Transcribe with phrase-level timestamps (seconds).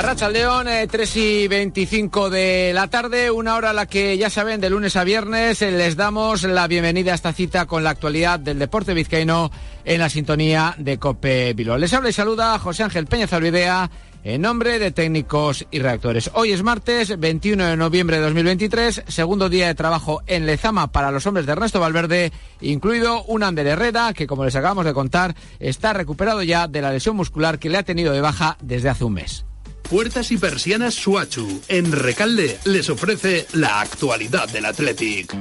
[0.00, 4.58] Arracha León, 3 y 25 de la tarde, una hora a la que ya saben,
[4.58, 8.40] de lunes a viernes, eh, les damos la bienvenida a esta cita con la actualidad
[8.40, 9.50] del deporte vizcaíno
[9.84, 11.76] en la sintonía de Cope Bilbao.
[11.76, 13.90] Les habla y saluda José Ángel Peña Zalvidea
[14.24, 16.30] en nombre de técnicos y reactores.
[16.32, 21.10] Hoy es martes 21 de noviembre de 2023, segundo día de trabajo en Lezama para
[21.10, 22.32] los hombres de Ernesto Valverde,
[22.62, 26.90] incluido un Ander Herrera que, como les acabamos de contar, está recuperado ya de la
[26.90, 29.44] lesión muscular que le ha tenido de baja desde hace un mes.
[29.90, 31.62] Puertas y persianas Suachu.
[31.66, 35.34] En Recalde les ofrece la actualidad del Athletic.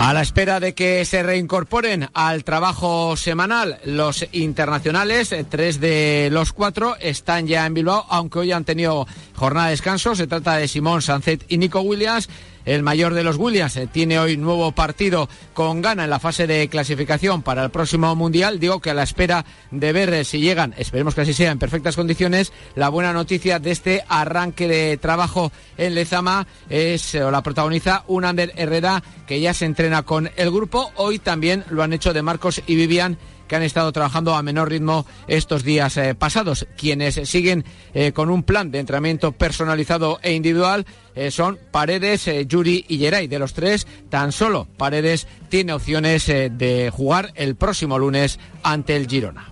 [0.00, 6.28] A la espera de que se reincorporen al trabajo semanal los internacionales, eh, tres de
[6.32, 10.16] los cuatro están ya en Bilbao, aunque hoy han tenido jornada de descanso.
[10.16, 12.28] Se trata de Simón Sancet y Nico Williams.
[12.64, 16.46] El mayor de los Williams eh, tiene hoy nuevo partido con gana en la fase
[16.46, 18.60] de clasificación para el próximo Mundial.
[18.60, 21.58] Digo que a la espera de ver eh, si llegan, esperemos que así sea, en
[21.58, 27.42] perfectas condiciones, la buena noticia de este arranque de trabajo en Lezama es, o la
[27.42, 30.92] protagoniza un Ander Herrera que ya se entrena con el grupo.
[30.96, 33.18] Hoy también lo han hecho de Marcos y Vivian
[33.52, 36.66] que han estado trabajando a menor ritmo estos días eh, pasados.
[36.74, 42.86] Quienes siguen eh, con un plan de entrenamiento personalizado e individual eh, son Paredes, Yuri
[42.88, 43.28] y Geray.
[43.28, 49.06] De los tres, tan solo Paredes tiene opciones de jugar el próximo lunes ante el
[49.06, 49.51] Girona.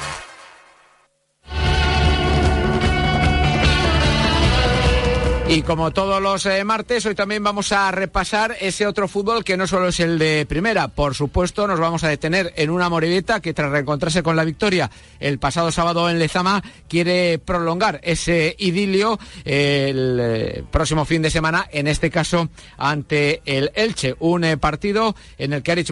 [5.51, 9.57] Y como todos los eh, martes, hoy también vamos a repasar ese otro fútbol que
[9.57, 10.87] no solo es el de primera.
[10.87, 14.89] Por supuesto, nos vamos a detener en una Moribeta que tras reencontrarse con la victoria
[15.19, 21.67] el pasado sábado en Lezama, quiere prolongar ese idilio el eh, próximo fin de semana,
[21.69, 22.47] en este caso
[22.77, 24.15] ante el Elche.
[24.19, 25.91] Un eh, partido en el que Arich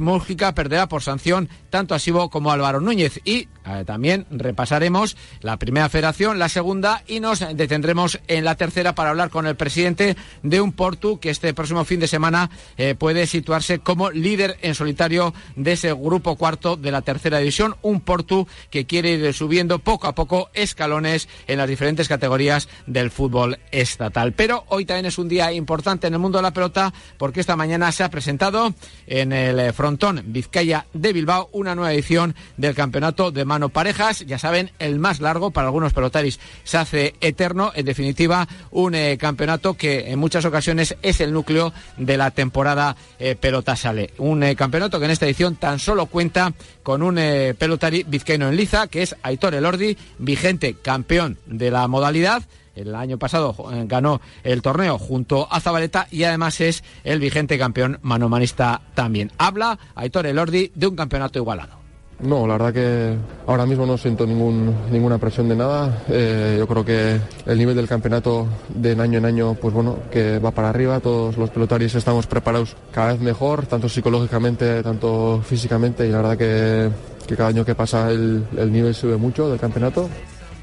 [0.56, 3.19] perderá por sanción tanto a Sibo como a Álvaro Núñez.
[3.25, 3.50] Y
[3.86, 9.30] también repasaremos la primera federación, la segunda y nos detendremos en la tercera para hablar
[9.30, 13.80] con el presidente de un Portu que este próximo fin de semana eh, puede situarse
[13.80, 17.75] como líder en solitario de ese grupo cuarto de la tercera división.
[17.81, 23.12] Un Portu que quiere ir subiendo poco a poco escalones en las diferentes categorías del
[23.12, 24.34] fútbol estatal.
[24.34, 27.56] Pero hoy también es un día importante en el mundo de la pelota porque esta
[27.56, 28.74] mañana se ha presentado
[29.08, 34.26] en el eh, frontón Vizcaya de Bilbao una nueva edición del campeonato de mano parejas.
[34.26, 37.72] Ya saben, el más largo para algunos pelotaris se hace eterno.
[37.76, 42.96] En definitiva, un eh, campeonato que en muchas ocasiones es el núcleo de la temporada
[43.18, 44.14] eh, pelota sale.
[44.20, 47.16] Un eh, campeonato que en esta edición tan solo cuenta con un
[47.58, 52.44] pelotari vizcaíno en liza, que es Aitor Elordi, vigente campeón de la modalidad.
[52.76, 53.56] El año pasado
[53.86, 59.31] ganó el torneo junto a Zabaleta y además es el vigente campeón manomanista también.
[59.38, 61.79] Habla Aitor Elordi de un campeonato igualado.
[62.19, 66.03] No, la verdad que ahora mismo no siento ninguna presión de nada.
[66.09, 70.38] Eh, yo creo que el nivel del campeonato de año en año, pues bueno, que
[70.40, 71.00] va para arriba.
[71.00, 76.07] Todos los pelotarios estamos preparados cada vez mejor, tanto psicológicamente, tanto físicamente.
[76.07, 80.09] Y la verdad que, cada año que pasa el, nivel sube mucho del campeonato.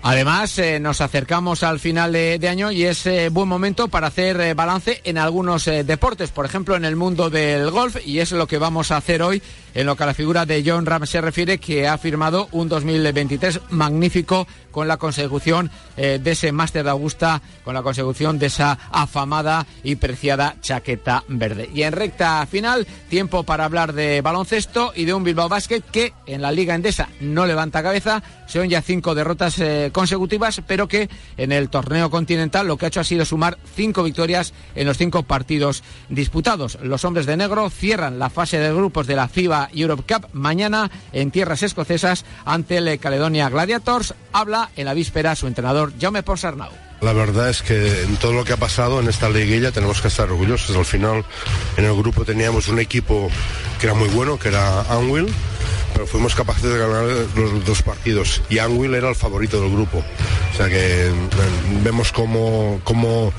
[0.02, 4.54] Además, eh, nos acercamos al final de, año y es eh, buen momento para hacer
[4.54, 8.58] balance en algunos deportes, por ejemplo en el mundo del golf, y es lo que
[8.58, 9.42] vamos a hacer hoy
[9.76, 12.66] en lo que a la figura de John Ram se refiere, que ha firmado un
[12.69, 18.47] 2023 magnífico con la consecución eh, de ese máster de Augusta, con la consecución de
[18.47, 21.69] esa afamada y preciada chaqueta verde.
[21.75, 26.15] Y en recta final, tiempo para hablar de baloncesto y de un Bilbao Basket que
[26.26, 31.10] en la Liga Endesa no levanta cabeza, son ya cinco derrotas eh, consecutivas, pero que
[31.36, 34.97] en el torneo continental lo que ha hecho ha sido sumar cinco victorias en los
[34.97, 36.78] cinco partidos disputados.
[36.82, 40.91] Los hombres de negro cierran la fase de grupos de la FIBA Europe Cup mañana
[41.13, 44.15] en tierras escocesas ante el Caledonia Gladiators.
[44.33, 46.71] Habla en la víspera su entrenador Jaume Ponsarnau.
[47.01, 50.09] La verdad es que en todo lo que ha pasado en esta liguilla tenemos que
[50.09, 50.74] estar orgullosos.
[50.74, 51.24] Al final
[51.77, 53.30] en el grupo teníamos un equipo
[53.78, 55.27] que era muy bueno, que era Anwil,
[55.92, 57.04] pero fuimos capaces de ganar
[57.36, 59.98] los dos partidos y Anwil era el favorito del grupo.
[59.98, 61.12] O sea que
[61.84, 63.30] vemos como, como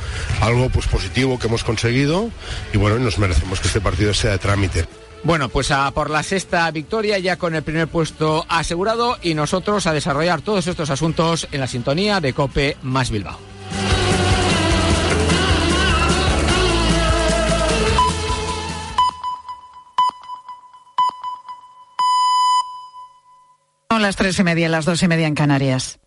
[0.41, 2.29] algo pues positivo que hemos conseguido
[2.73, 4.85] y bueno, nos merecemos que este partido sea de trámite.
[5.23, 9.87] Bueno, pues a por la sexta victoria, ya con el primer puesto asegurado, y nosotros
[9.87, 13.37] a desarrollar todos estos asuntos en la sintonía de Cope Más Bilbao.
[23.89, 25.99] Son las tres y media, las dos y media en Canarias.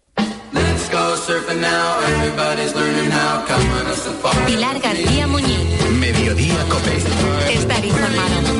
[4.46, 5.58] Pilar García Muñiz.
[5.98, 6.96] Mediodía Cope.
[7.52, 8.59] Estar informado.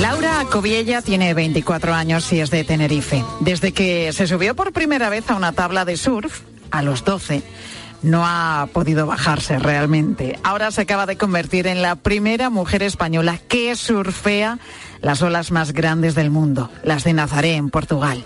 [0.00, 3.24] Laura Coviella tiene 24 años y es de Tenerife.
[3.40, 7.42] Desde que se subió por primera vez a una tabla de surf, a los 12,
[8.02, 10.38] no ha podido bajarse realmente.
[10.42, 14.58] Ahora se acaba de convertir en la primera mujer española que surfea
[15.04, 18.24] las olas más grandes del mundo, las de Nazaré, en Portugal.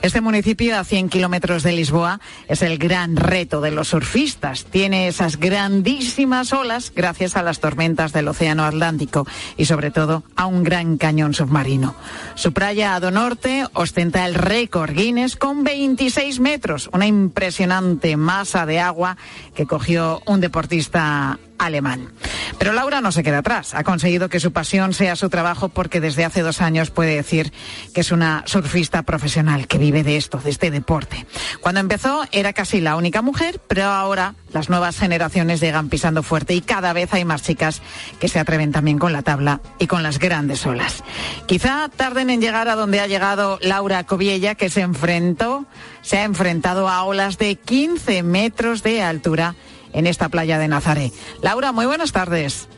[0.00, 4.64] Este municipio a 100 kilómetros de Lisboa es el gran reto de los surfistas.
[4.64, 10.46] Tiene esas grandísimas olas gracias a las tormentas del Océano Atlántico y sobre todo a
[10.46, 11.96] un gran cañón submarino.
[12.36, 18.66] Su playa a do norte ostenta el récord Guinness con 26 metros, una impresionante masa
[18.66, 19.16] de agua
[19.54, 22.12] que cogió un deportista alemán.
[22.58, 23.74] Pero Laura no se queda atrás.
[23.74, 27.52] Ha conseguido que su pasión sea su trabajo porque desde hace dos años puede decir
[27.94, 31.26] que es una surfista profesional que vive de esto, de este deporte.
[31.60, 36.54] Cuando empezó era casi la única mujer, pero ahora las nuevas generaciones llegan pisando fuerte
[36.54, 37.82] y cada vez hay más chicas
[38.18, 41.04] que se atreven también con la tabla y con las grandes olas.
[41.46, 45.66] Quizá tarden en llegar a donde ha llegado Laura Coviella, que se enfrentó,
[46.02, 49.54] se ha enfrentado a olas de 15 metros de altura
[49.92, 51.12] en esta playa de Nazaré.
[51.42, 52.68] Laura, muy buenas tardes.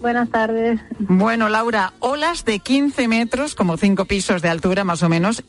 [0.00, 0.80] Buenas tardes.
[0.98, 5.42] Bueno, Laura, olas de 15 metros, como cinco pisos de altura más o menos,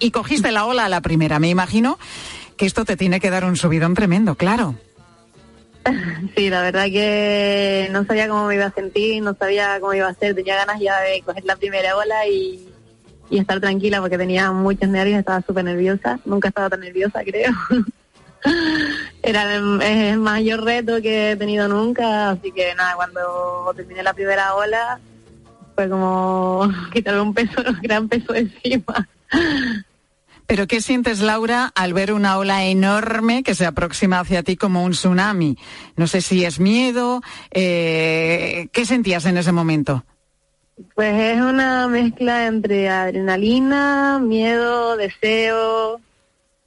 [0.00, 1.38] y cogiste la ola a la primera.
[1.38, 1.98] Me imagino
[2.56, 4.74] que esto te tiene que dar un subidón tremendo, claro.
[6.36, 10.08] Sí, la verdad que no sabía cómo me iba a sentir, no sabía cómo iba
[10.08, 12.68] a ser, tenía ganas ya de coger la primera ola y,
[13.30, 17.50] y estar tranquila porque tenía muchos nervios, estaba súper nerviosa, nunca estaba tan nerviosa creo.
[19.22, 24.54] Era el, mayor reto que he tenido nunca, así que nada, cuando terminé la primera
[24.54, 25.00] ola
[25.74, 29.08] fue como quitarme un peso, un gran peso encima.
[30.46, 34.84] Pero ¿qué sientes, Laura, al ver una ola enorme que se aproxima hacia ti como
[34.84, 35.56] un tsunami?
[35.96, 37.22] No sé si es miedo,
[37.52, 40.04] eh, ¿qué sentías en ese momento?
[40.94, 46.00] Pues es una mezcla entre adrenalina, miedo, deseo,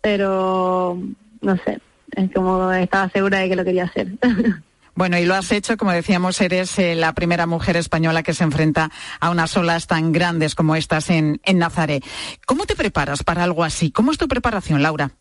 [0.02, 0.98] pero
[1.46, 1.80] no sé,
[2.16, 4.08] es como estaba segura de que lo quería hacer.
[4.98, 8.46] Bueno, y lo has hecho, como decíamos, eres eh, la primera mujer española que se
[8.46, 12.00] enfrenta a unas olas tan grandes como estas en, en Nazaré.
[12.46, 13.92] ¿Cómo te preparas para algo así?
[13.92, 15.12] ¿Cómo es tu preparación, Laura?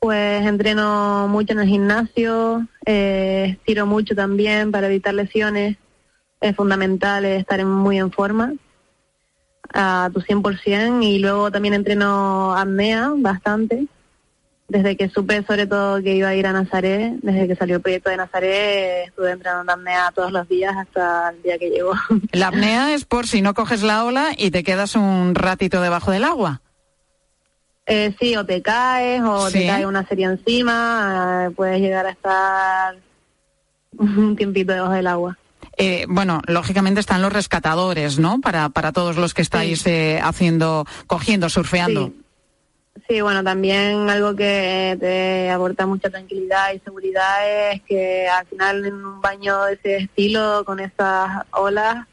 [0.00, 5.76] Pues entreno mucho en el gimnasio, eh, tiro mucho también para evitar lesiones.
[6.40, 8.54] Es fundamental estar muy en forma
[9.74, 13.86] a tu 100% y luego también entreno apnea bastante
[14.72, 17.82] desde que supe sobre todo que iba a ir a Nazaret, desde que salió el
[17.82, 21.92] proyecto de Nazaret, estuve entrenando apnea todos los días hasta el día que llegó.
[22.32, 26.10] La apnea es por si no coges la ola y te quedas un ratito debajo
[26.10, 26.62] del agua.
[27.84, 32.10] Eh, sí, o te caes, o te cae una serie encima, eh, puedes llegar a
[32.10, 32.96] estar
[33.98, 35.38] un tiempito debajo del agua.
[35.76, 38.40] Eh, bueno, lógicamente están los rescatadores, ¿no?
[38.40, 42.06] Para, para todos los que estáis eh, haciendo, cogiendo, surfeando.
[42.06, 42.21] Sí,
[43.20, 48.94] bueno, también algo que te aporta mucha tranquilidad y seguridad es que al final en
[48.94, 52.06] un baño de ese estilo, con esas olas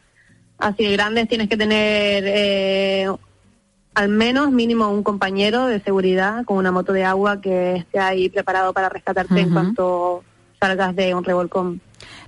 [0.58, 3.08] así de grandes, tienes que tener eh,
[3.94, 8.30] al menos mínimo un compañero de seguridad con una moto de agua que esté ahí
[8.30, 10.24] preparado para rescatarte en cuanto
[10.60, 11.82] salgas de un revolcón.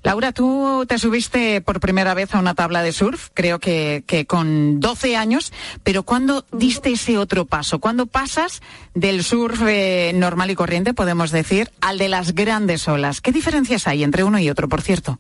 [0.04, 4.25] Laura, tú te subiste por primera vez a una tabla de surf, creo que, que
[4.25, 7.80] con 12 años, pero ¿cuándo diste ese otro paso?
[7.80, 8.62] ¿Cuándo pasas
[8.94, 13.22] del surf eh, normal y corriente, podemos decir, al de las grandes olas?
[13.22, 15.20] ¿Qué diferencias hay entre uno y otro, por cierto?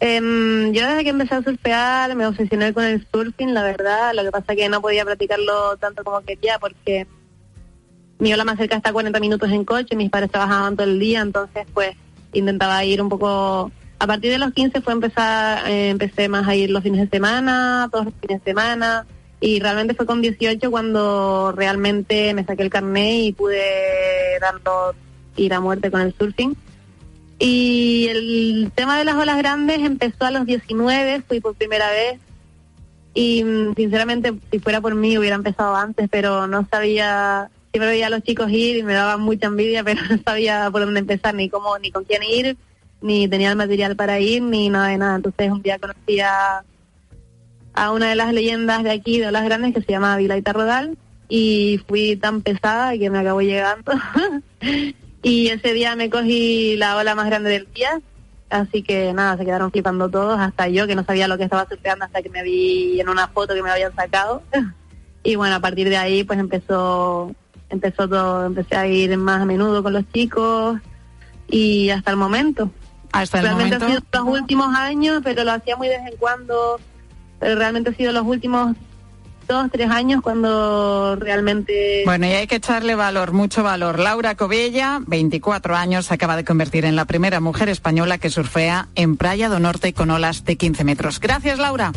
[0.00, 4.14] Em, yo desde que empecé a surfear me obsesioné con el surfing, la verdad.
[4.14, 7.06] Lo que pasa es que no podía practicarlo tanto como quería porque
[8.18, 10.98] mi ola más cerca está a 40 minutos en coche, mis padres trabajaban todo el
[10.98, 11.96] día, entonces pues
[12.32, 16.54] intentaba ir un poco a partir de los 15 fue empezar eh, empecé más a
[16.54, 19.06] ir los fines de semana todos los fines de semana
[19.40, 24.94] y realmente fue con 18 cuando realmente me saqué el carnet y pude darlo
[25.36, 26.54] ir a muerte con el surfing.
[27.38, 32.20] Y el tema de las olas grandes empezó a los 19 fui por primera vez.
[33.14, 38.06] Y mm, sinceramente si fuera por mí hubiera empezado antes pero no sabía siempre veía
[38.06, 41.34] a los chicos ir y me daba mucha envidia, pero no sabía por dónde empezar,
[41.34, 42.56] ni cómo, ni con quién ir,
[43.00, 45.16] ni tenía el material para ir, ni nada de nada.
[45.16, 46.64] Entonces un día conocí a,
[47.92, 50.98] una de las leyendas de aquí, de las grandes, que se llama Vilaita Rodal,
[51.28, 53.92] y fui tan pesada que me acabó llegando.
[55.22, 58.00] y ese día me cogí la ola más grande del día
[58.50, 61.68] Así que nada, se quedaron flipando todos, hasta yo que no sabía lo que estaba
[61.68, 64.42] surfeando hasta que me vi en una foto que me habían sacado.
[65.22, 67.32] y bueno, a partir de ahí pues empezó
[67.70, 70.78] empezó todo, empecé a ir más a menudo con los chicos
[71.48, 72.70] y hasta el momento.
[73.12, 73.86] Hasta el realmente momento.
[73.86, 76.80] ha sido los últimos años, pero lo hacía muy de vez en cuando.
[77.38, 78.76] Pero realmente ha sido los últimos
[79.48, 82.02] dos, tres años cuando realmente...
[82.04, 83.98] Bueno, y hay que echarle valor, mucho valor.
[83.98, 88.88] Laura Covella, 24 años, se acaba de convertir en la primera mujer española que surfea
[88.94, 91.18] en Playa do Norte con olas de 15 metros.
[91.18, 91.92] Gracias, Laura.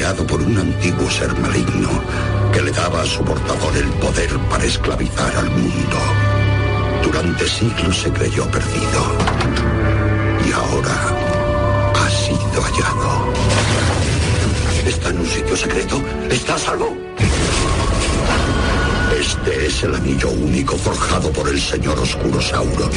[0.00, 1.90] Creado por un antiguo ser maligno
[2.54, 5.98] que le daba a su portador el poder para esclavizar al mundo.
[7.02, 9.00] Durante siglos se creyó perdido
[10.48, 10.96] y ahora
[11.92, 13.32] ha sido hallado.
[14.86, 16.02] ¿Está en un sitio secreto?
[16.30, 17.09] ¿Está a salvo?
[19.20, 22.88] Este es el anillo único forjado por el señor Oscuro Sauro.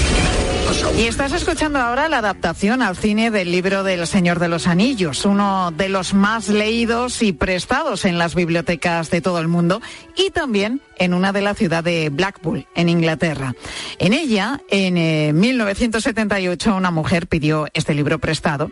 [0.97, 5.25] Y estás escuchando ahora la adaptación al cine del libro del Señor de los Anillos,
[5.25, 9.81] uno de los más leídos y prestados en las bibliotecas de todo el mundo
[10.15, 13.53] y también en una de la ciudad de Blackpool, en Inglaterra.
[13.99, 18.71] En ella, en eh, 1978, una mujer pidió este libro prestado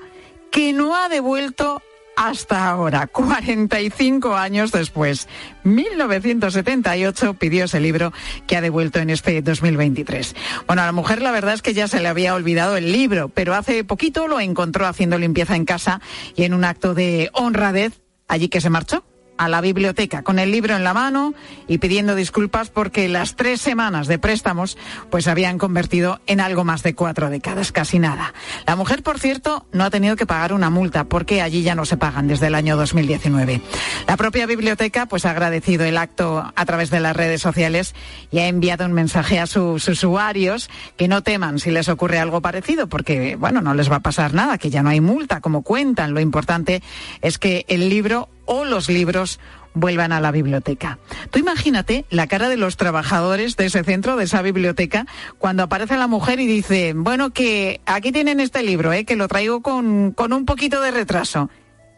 [0.52, 1.82] que no ha devuelto
[2.16, 5.28] hasta ahora, 45 años después.
[5.64, 8.14] 1978 pidió ese libro
[8.48, 10.36] que ha devuelto en este 2023.
[10.68, 13.30] Bueno, a la mujer la verdad es que ya se le había olvidado el libro,
[13.30, 16.02] pero hace poquito lo encontró haciendo limpieza en casa
[16.36, 19.04] y en un acto de honradez allí que se marchó
[19.42, 21.34] a la biblioteca con el libro en la mano
[21.68, 24.78] y pidiendo disculpas porque las tres semanas de préstamos
[25.10, 28.36] pues se habían convertido en algo más de cuatro décadas, casi nada.
[28.68, 31.86] La mujer, por cierto, no ha tenido que pagar una multa porque allí ya no
[31.86, 33.62] se pagan desde el año 2019.
[34.08, 37.96] La propia biblioteca pues ha agradecido el acto a través de las redes sociales
[38.30, 42.42] y ha enviado un mensaje a sus usuarios que no teman si les ocurre algo
[42.42, 45.64] parecido porque, bueno, no les va a pasar nada, que ya no hay multa como
[45.64, 46.14] cuentan.
[46.14, 46.84] Lo importante
[47.22, 49.40] es que el libro o los libros
[49.74, 51.00] vuelvan a la biblioteca.
[51.30, 55.06] Tú imagínate la cara de los trabajadores de ese centro, de esa biblioteca,
[55.38, 59.06] cuando aparece la mujer y dice, bueno, que aquí tienen este libro, ¿eh?
[59.06, 61.50] que lo traigo con, con un poquito de retraso.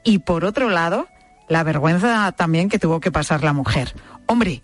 [0.03, 1.07] Y por otro lado,
[1.50, 3.95] la vergüenza también que tuvo que pasar la mujer.
[4.27, 4.62] Hombre,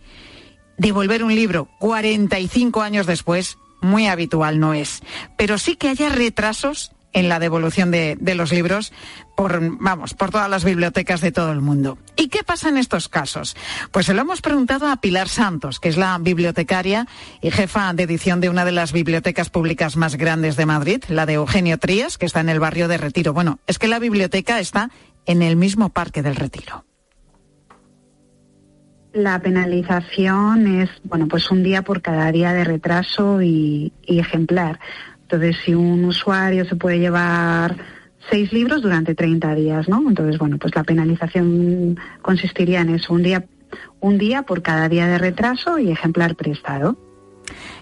[0.78, 5.02] devolver un libro 45 años después, muy habitual no es.
[5.38, 8.94] Pero sí que haya retrasos en la devolución de, los libros
[9.36, 11.98] por, vamos, por todas las bibliotecas de todo el mundo.
[12.16, 13.56] ¿Y qué pasa en estos casos?
[13.92, 17.08] Pues se lo hemos preguntado a Pilar Santos, que es la bibliotecaria
[17.42, 21.26] y jefa de edición de una de las bibliotecas públicas más grandes de Madrid, la
[21.26, 23.34] de Eugenio Trías, que está en el barrio de Retiro.
[23.34, 24.92] Bueno, es que la biblioteca está
[25.26, 26.86] en el mismo parque del Retiro.
[29.12, 34.80] La penalización es, bueno, pues un día por cada día de retraso y ejemplar.
[35.32, 37.76] Entonces, si un usuario se puede llevar
[38.32, 40.04] seis libros durante 30 días, ¿no?
[40.08, 43.46] Entonces, bueno, pues la penalización consistiría en eso, un día,
[44.00, 46.98] un día por cada día de retraso y ejemplar prestado.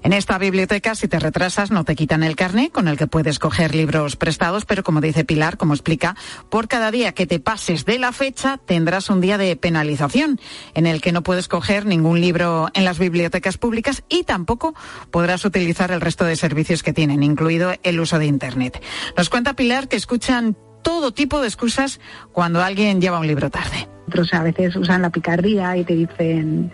[0.03, 3.39] En esta biblioteca, si te retrasas, no te quitan el carné con el que puedes
[3.39, 6.15] coger libros prestados, pero como dice Pilar, como explica,
[6.49, 10.39] por cada día que te pases de la fecha tendrás un día de penalización
[10.73, 14.75] en el que no puedes coger ningún libro en las bibliotecas públicas y tampoco
[15.11, 18.81] podrás utilizar el resto de servicios que tienen, incluido el uso de Internet.
[19.15, 21.99] Nos cuenta Pilar que escuchan todo tipo de excusas
[22.31, 23.87] cuando alguien lleva un libro tarde.
[24.07, 26.71] Otros a veces usan la picardía y te dicen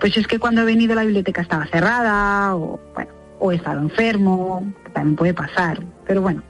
[0.00, 3.80] pues es que cuando he venido la biblioteca estaba cerrada o, bueno, o he estado
[3.80, 6.42] enfermo, que también puede pasar, pero bueno,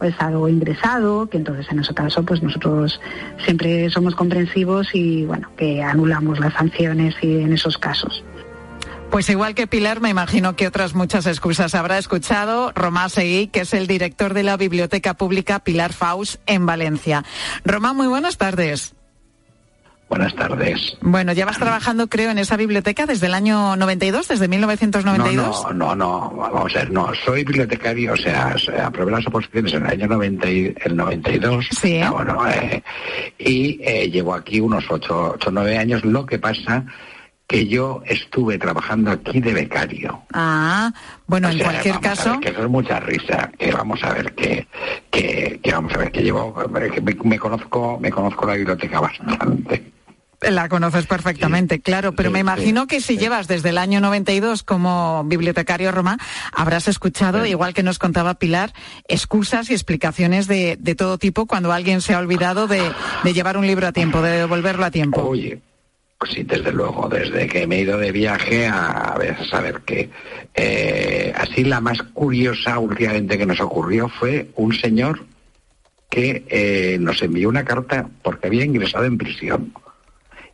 [0.00, 3.00] o he estado ingresado, que entonces en ese caso pues nosotros
[3.44, 8.24] siempre somos comprensivos y bueno, que anulamos las sanciones y en esos casos.
[9.10, 13.60] Pues igual que Pilar, me imagino que otras muchas excusas habrá escuchado Román Seguí, que
[13.60, 17.22] es el director de la Biblioteca Pública Pilar Faus en Valencia.
[17.62, 18.94] Román, muy buenas tardes.
[20.08, 20.96] Buenas tardes.
[21.00, 25.62] Bueno, llevas trabajando, creo, en esa biblioteca desde el año 92, desde 1992.
[25.64, 28.54] No, no, no, no, vamos a ver, no, soy bibliotecario, o sea,
[28.84, 31.66] aprobé las oposiciones en el año 90 y, el 92.
[31.80, 31.98] Sí.
[31.98, 32.82] Ya, bueno, eh,
[33.38, 36.04] y eh, llevo aquí unos 8 o 9 años.
[36.04, 36.84] Lo que pasa
[37.52, 40.22] que yo estuve trabajando aquí de becario.
[40.32, 40.90] Ah,
[41.26, 42.30] bueno, o en sea, cualquier vamos caso.
[42.30, 43.52] A ver, que eso es mucha risa.
[43.58, 44.66] Que vamos a ver que,
[45.10, 49.00] que, que vamos a ver que llevo, que me, me conozco, me conozco la biblioteca
[49.00, 49.92] bastante.
[50.40, 55.22] La conoces perfectamente, claro, pero me imagino que si llevas desde el año 92 como
[55.24, 56.18] bibliotecario Roma,
[56.52, 58.72] habrás escuchado, igual que nos contaba Pilar,
[59.06, 62.90] excusas y explicaciones de, todo tipo cuando alguien se ha olvidado de,
[63.32, 65.22] llevar un libro a tiempo, de devolverlo a tiempo.
[65.22, 65.60] Oye,
[66.22, 70.08] pues sí, desde luego, desde que me he ido de viaje a, a saber qué.
[70.54, 75.24] Eh, así la más curiosa últimamente que nos ocurrió fue un señor
[76.08, 79.74] que eh, nos envió una carta porque había ingresado en prisión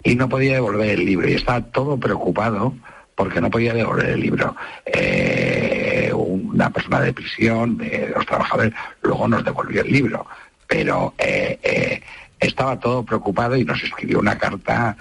[0.02, 2.74] y no podía devolver el libro y estaba todo preocupado
[3.14, 4.56] porque no podía devolver el libro.
[4.86, 8.72] Eh, una persona de prisión, de los trabajadores,
[9.02, 10.24] luego nos devolvió el libro,
[10.66, 12.00] pero eh,
[12.40, 14.96] estaba todo preocupado y nos escribió una carta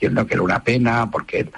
[0.00, 1.50] diciendo que era una pena porque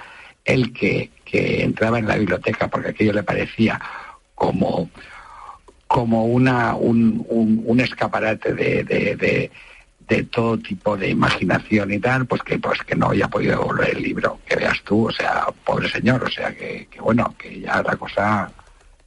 [0.43, 3.81] él que, entraba en la biblioteca porque aquello le parecía
[4.35, 4.89] como
[5.87, 9.51] como una, un, un, escaparate de, de,
[10.07, 13.89] de, todo tipo de imaginación y tal, pues que pues que no haya podido devolver
[13.91, 17.81] el libro, que veas tú, o sea, pobre señor, o sea, que, bueno, que ya
[17.83, 18.51] la cosa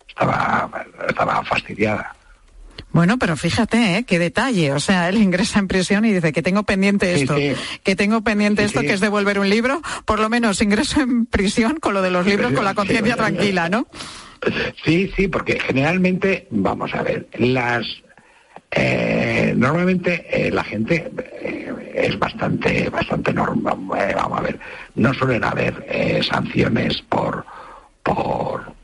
[0.08, 0.70] estaba,
[1.08, 2.15] estaba fastidiada.
[2.90, 4.04] Bueno, pero fíjate, ¿eh?
[4.04, 4.72] qué detalle.
[4.72, 7.36] O sea, él ingresa en prisión y dice que tengo pendiente esto,
[7.82, 9.82] que tengo pendiente esto, que es devolver un libro.
[10.04, 13.68] Por lo menos ingreso en prisión con lo de los libros, con la conciencia tranquila,
[13.68, 13.86] ¿no?
[14.84, 17.84] Sí, sí, porque generalmente, vamos a ver, las
[18.70, 23.78] eh, normalmente eh, la gente eh, es bastante bastante normal,
[24.14, 24.58] vamos a ver,
[24.96, 27.46] no suelen haber sanciones por
[28.02, 28.75] por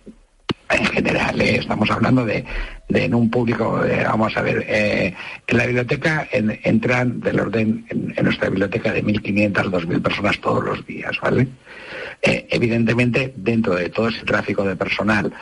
[0.72, 2.44] en general, estamos hablando de,
[2.88, 8.48] de, en un público, vamos a ver, en la biblioteca entran del orden, en, nuestra
[8.48, 11.48] biblioteca de 1.500 a 2.000 personas todos los días, ¿vale?
[12.22, 15.32] Eh, evidentemente, dentro de todo ese tráfico de personal,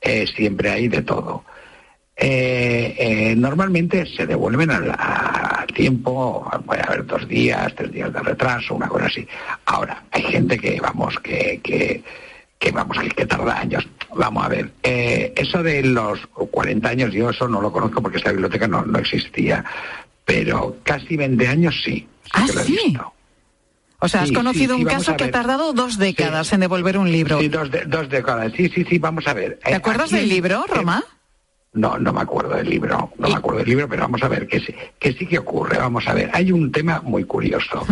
[0.00, 1.44] eh, siempre hay de todo.
[2.16, 4.96] Eh, normalmente se devuelven al,
[5.74, 9.26] tiempo, puede haber dos días, tres días de retraso, una cosa así.
[9.66, 12.02] Ahora, hay gente que, vamos, que, que,
[12.60, 13.88] que vamos, que, tarda años.
[14.14, 18.30] Vamos a ver, eso de los 40 años, yo eso no lo conozco porque esta
[18.30, 19.64] biblioteca no, no existía,
[20.24, 22.06] pero casi 20 años sí.
[22.32, 22.96] ¿Ah, sí?
[23.98, 27.40] O sea, has conocido un caso que ha tardado dos décadas en devolver un libro.
[27.40, 28.52] Sí, dos, dos, décadas.
[28.56, 29.58] Sí, sí, sí, vamos a ver.
[29.64, 31.02] ¿Te acuerdas del libro, Roma?
[31.72, 34.48] No, no me acuerdo del libro, no me acuerdo del libro, pero vamos a ver
[34.48, 35.78] que sí, que sí que ocurre.
[35.78, 37.86] Vamos a ver, hay un tema muy curioso.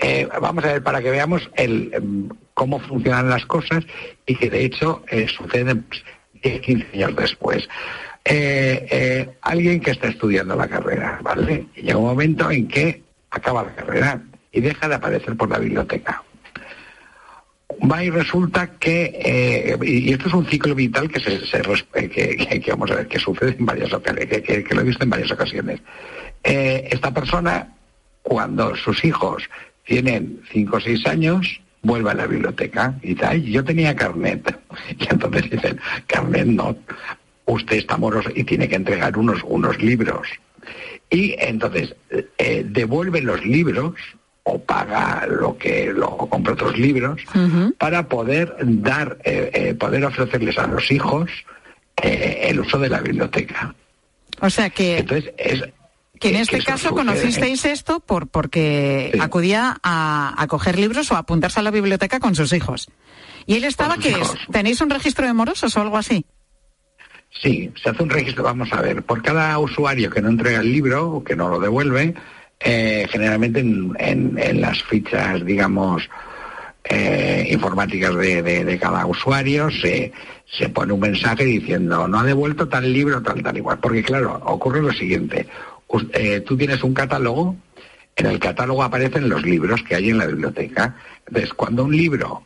[0.00, 3.84] Eh, vamos a ver para que veamos el, em, cómo funcionan las cosas
[4.24, 5.82] y que de hecho eh, sucede
[6.44, 7.68] 10, 15 años después.
[8.24, 11.66] Eh, alguien que está estudiando la carrera, ¿vale?
[11.74, 15.58] Y llega un momento en que acaba la carrera y deja de aparecer por la
[15.58, 16.22] biblioteca.
[17.90, 21.40] Va y resulta que, eh, y esto es un ciclo vital que, se,
[22.60, 25.30] que, vamos a ver, que sucede en varias ocasiones, que, lo he visto en varias
[25.30, 25.80] ocasiones.
[26.42, 27.74] Eh, esta persona,
[28.22, 29.48] cuando sus hijos
[29.84, 34.58] tienen 5 o 6 años, vuelve a la biblioteca y dice, ay, yo tenía carnet.
[34.98, 36.76] Y entonces dicen, carnet no,
[37.46, 40.28] usted está moroso y tiene que entregar unos, unos libros.
[41.10, 41.94] Y entonces
[42.38, 43.94] eh, devuelven los libros
[44.44, 47.22] o paga lo que lo compra otros libros
[47.78, 51.30] para poder dar eh, eh, poder ofrecerles a los hijos
[52.02, 53.74] eh, el uso de la biblioteca.
[54.40, 55.32] O sea que entonces
[56.20, 61.18] que en este caso conocisteis esto por porque acudía a, a, coger libros o a
[61.18, 62.88] apuntarse a la biblioteca con sus hijos.
[63.46, 64.14] Y él estaba que
[64.52, 66.24] tenéis un registro de morosos o algo así
[67.42, 70.72] Sí, se hace un registro, vamos a ver, por cada usuario que no entrega el
[70.72, 72.14] libro o que no lo devuelve,
[72.60, 76.08] eh, generalmente en, las fichas, digamos,
[76.84, 80.12] eh, informáticas de, cada usuario se,
[80.46, 83.78] se pone un mensaje diciendo no ha devuelto tal libro, tal, tal igual.
[83.78, 85.46] Porque claro, ocurre lo siguiente,
[86.12, 87.56] eh, tú tienes un catálogo,
[88.16, 90.96] en el catálogo aparecen los libros que hay en la biblioteca.
[91.26, 92.44] Entonces, cuando un libro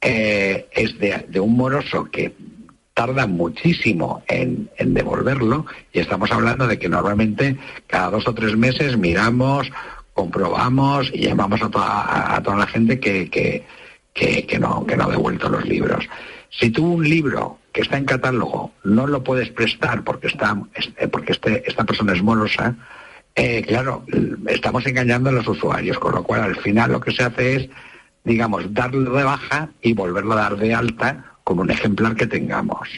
[0.00, 2.34] es de, de un moroso que
[2.94, 8.96] tarda muchísimo en, devolverlo y estamos hablando de que normalmente cada dos o tres meses
[8.96, 9.70] miramos,
[10.14, 13.64] comprobamos y llamamos a toda, a toda la gente que,
[14.60, 16.08] no, ha devuelto los libros.
[16.50, 20.56] Si tú un libro que está en catálogo no lo puedes prestar porque, está,
[21.10, 22.76] porque este, esta persona es morosa,
[23.34, 24.04] eh, claro,
[24.46, 27.68] estamos engañando a los usuarios, con lo cual al final lo que se hace es,
[28.22, 32.88] digamos, darle de baja y volverlo a dar de alta como un ejemplar que tengamos.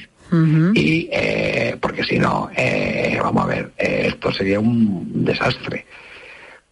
[0.74, 5.86] Y eh, porque si no, eh, vamos a ver, eh, esto sería un desastre.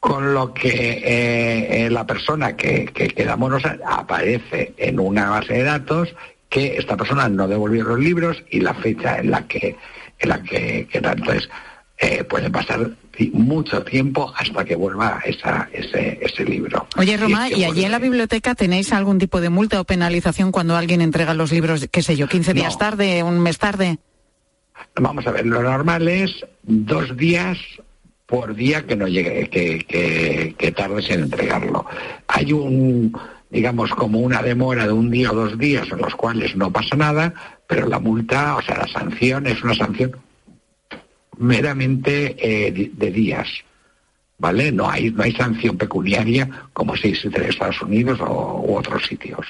[0.01, 6.15] Con lo que la persona que, que queda morosa aparece en una base de datos
[6.51, 9.77] que esta persona no devolvió los libros y la fecha en la que
[10.19, 11.49] en la que, Entonces,
[11.99, 12.91] eh, puede pasar
[13.33, 16.87] mucho tiempo hasta que vuelva esa, ese, ese libro.
[16.96, 19.85] Oye, Roma, es que ¿y allí en la biblioteca tenéis algún tipo de multa o
[19.85, 23.98] penalización cuando alguien entrega los libros, qué sé yo, 15 días tarde, un mes tarde?
[24.96, 27.59] Vamos a ver, lo normal es dos días
[28.27, 31.87] por día que no llegue, que, que, que tardes en entregarlo.
[32.27, 33.16] Hay un,
[33.50, 36.96] digamos, como una demora de un día o dos días en los cuales no pasa
[36.96, 37.35] nada,
[37.66, 40.16] pero la multa, o sea, la sanción es una sanción
[41.38, 43.49] meramente eh, de días.
[44.37, 44.73] ¿Vale?
[44.73, 49.07] No hay, no hay sanción pecuniaria como si existe en Estados Unidos o u otros
[49.07, 49.47] sitios.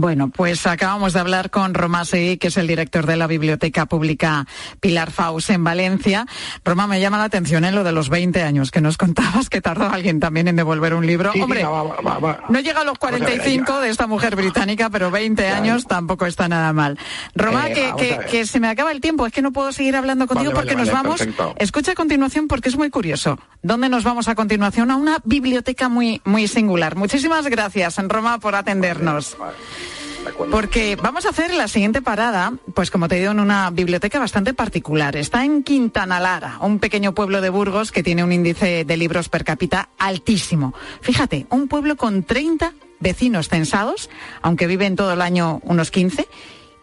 [0.00, 3.86] Bueno, pues acabamos de hablar con Roma Seguí, que es el director de la Biblioteca
[3.86, 4.46] Pública
[4.78, 6.24] Pilar Faus en Valencia.
[6.64, 9.60] Roma, me llama la atención en lo de los 20 años, que nos contabas que
[9.60, 11.32] tardó alguien también en devolver un libro.
[11.32, 13.90] Sí, Hombre, no, va- va- va- no llega a los Vamos a ver, 45 de
[13.90, 16.96] esta mujer británica, pero 20 años tampoco está nada mal.
[17.34, 20.52] Roma, Eh, que, se me acaba el tiempo, es que no puedo seguir hablando contigo
[20.52, 21.18] Vale, porque vale, nos vale, vamos.
[21.18, 21.54] perfecto.
[21.58, 23.36] Escucha a continuación porque es muy curioso.
[23.62, 24.92] ¿Dónde nos vamos a continuación?
[24.92, 26.94] A una biblioteca muy, muy singular.
[26.94, 29.36] Muchísimas gracias, Roma, por atendernos.
[30.50, 34.54] Porque vamos a hacer la siguiente parada, pues como te digo, en una biblioteca bastante
[34.54, 35.16] particular.
[35.16, 39.28] Está en Quintana Lara, un pequeño pueblo de Burgos que tiene un índice de libros
[39.28, 40.74] per cápita altísimo.
[41.00, 44.10] Fíjate, un pueblo con 30 vecinos censados,
[44.42, 46.26] aunque viven todo el año unos 15,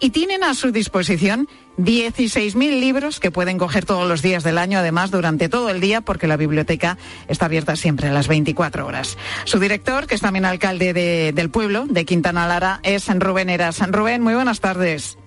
[0.06, 1.48] y tienen a su disposición
[1.80, 6.02] 16.000 libros que pueden coger todos los días del año, además durante todo el día,
[6.02, 9.18] porque la biblioteca está abierta siempre a las 24 horas.
[9.46, 13.80] Su director, que es también alcalde de- del pueblo, de Quintana Lara, es Rubén Eras.
[13.91, 15.18] Rubén, muy buenas tardes.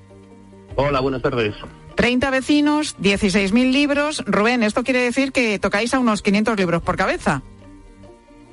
[0.76, 1.56] Hola, buenas tardes.
[1.96, 4.22] 30 vecinos, 16.000 libros.
[4.26, 7.42] Rubén, esto quiere decir que tocáis a unos 500 libros por cabeza.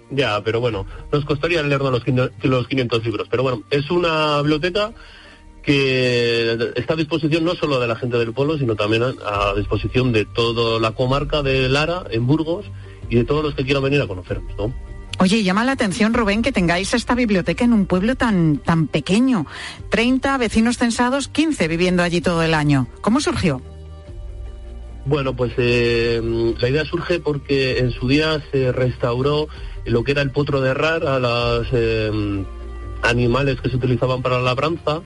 [0.10, 1.62] Ya, pero bueno, nos costaría
[2.04, 3.28] quin- los 500 libros.
[3.30, 4.92] Pero bueno, es una biblioteca
[5.66, 9.54] que está a disposición no solo de la gente del pueblo, sino también a, a
[9.56, 12.66] disposición de toda la comarca de Lara, en Burgos,
[13.10, 14.74] y de todos los que quieran venir a conocernos, ¿no?
[15.20, 19.46] Oye, llama la atención, Rubén, que tengáis esta biblioteca en un pueblo tan, tan pequeño.
[19.90, 22.88] 30 vecinos censados, 15 viviendo allí todo el año.
[23.00, 23.62] ¿Cómo surgió?
[25.06, 26.20] Bueno, pues eh,
[26.60, 29.48] la idea surge porque en su día se restauró
[29.86, 32.44] lo que era el potro de rar a los eh,
[33.04, 35.02] animales que se utilizaban para la labranza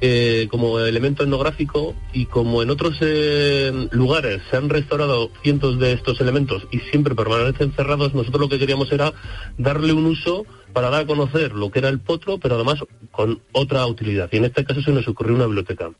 [0.00, 5.92] eh, como elemento etnográfico y como en otros eh, lugares se han restaurado cientos de
[5.92, 9.12] estos elementos y siempre permanecen cerrados, nosotros lo que queríamos era
[9.56, 12.80] darle un uso para dar a conocer lo que era el potro, pero además
[13.10, 14.28] con otra utilidad.
[14.32, 15.90] Y en este caso se nos ocurrió una biblioteca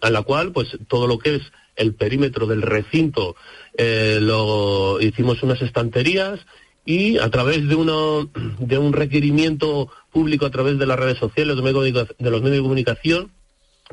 [0.00, 1.42] a la cual pues todo lo que es
[1.76, 3.36] el perímetro del recinto
[3.76, 6.40] eh, lo hicimos unas estanterías
[6.86, 11.56] y a través de uno de un requerimiento público a través de las redes sociales
[11.56, 13.32] de, los medios de comunicación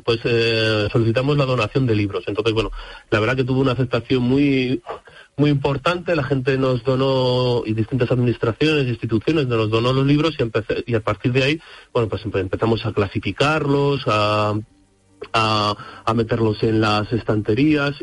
[0.04, 2.24] pues eh, solicitamos la donación de libros.
[2.26, 2.70] Entonces bueno
[3.10, 4.80] la verdad que tuvo una aceptación muy
[5.36, 6.14] muy importante.
[6.14, 10.36] La gente nos donó y distintas administraciones instituciones nos donó los libros
[10.86, 11.60] y a partir de ahí
[11.92, 14.54] bueno pues empe- empezamos a clasificarlos a
[15.32, 17.94] a, a meterlos en las estanterías.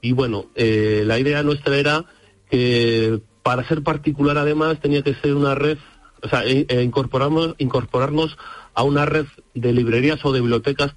[0.00, 2.04] Y bueno, eh, la idea nuestra era
[2.50, 5.76] que para ser particular además tenía que ser una red,
[6.22, 8.36] o sea, e- e incorporamos, incorporarnos
[8.72, 10.96] a una red de librerías o de bibliotecas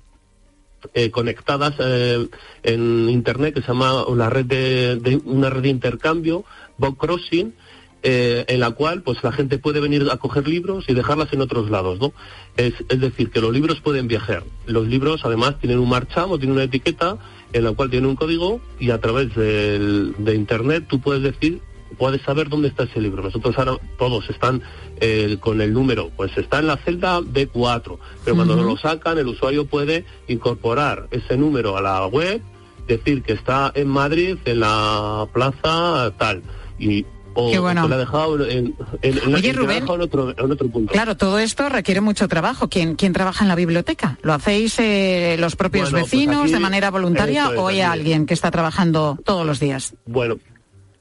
[0.94, 2.26] eh, conectadas eh,
[2.64, 6.46] en internet que se llama una red de, intercambio,
[6.78, 7.54] Book Crossing,
[8.02, 11.42] eh, en la cual pues la gente puede venir a coger libros y dejarlas en
[11.42, 12.14] otros lados, ¿no?
[12.56, 14.44] Es, decir, que los libros pueden viajar.
[14.68, 17.18] Los libros además tienen un marchamo, tienen una etiqueta
[17.52, 21.60] en la cual tiene un código y a través de internet tú puedes decir
[21.98, 23.24] puedes saber dónde está ese libro.
[23.24, 24.62] Nosotros ahora todos están
[25.00, 28.64] eh, con el número, pues está en la celda B4, pero cuando Ujú.
[28.64, 32.42] lo sacan el usuario puede incorporar ese número a la web,
[32.88, 36.42] decir que está en Madrid, en la plaza tal,
[36.80, 37.06] y
[37.40, 37.88] o Qué bueno.
[37.88, 38.74] la dejado en,
[39.04, 39.80] en- en- Oye, que la ha Rubén.
[39.82, 39.96] dejado
[40.36, 40.92] en otro, punto.
[40.92, 42.68] Claro, todo esto requiere mucho trabajo.
[42.68, 44.18] ¿Quién, quién trabaja en la biblioteca?
[44.24, 47.82] ¿Lo hacéis eh, los propios Bueno, pues vecinos aquí- de manera voluntaria es, o hay
[47.82, 49.94] alguien que está trabajando todos los días?
[50.08, 50.38] Bueno,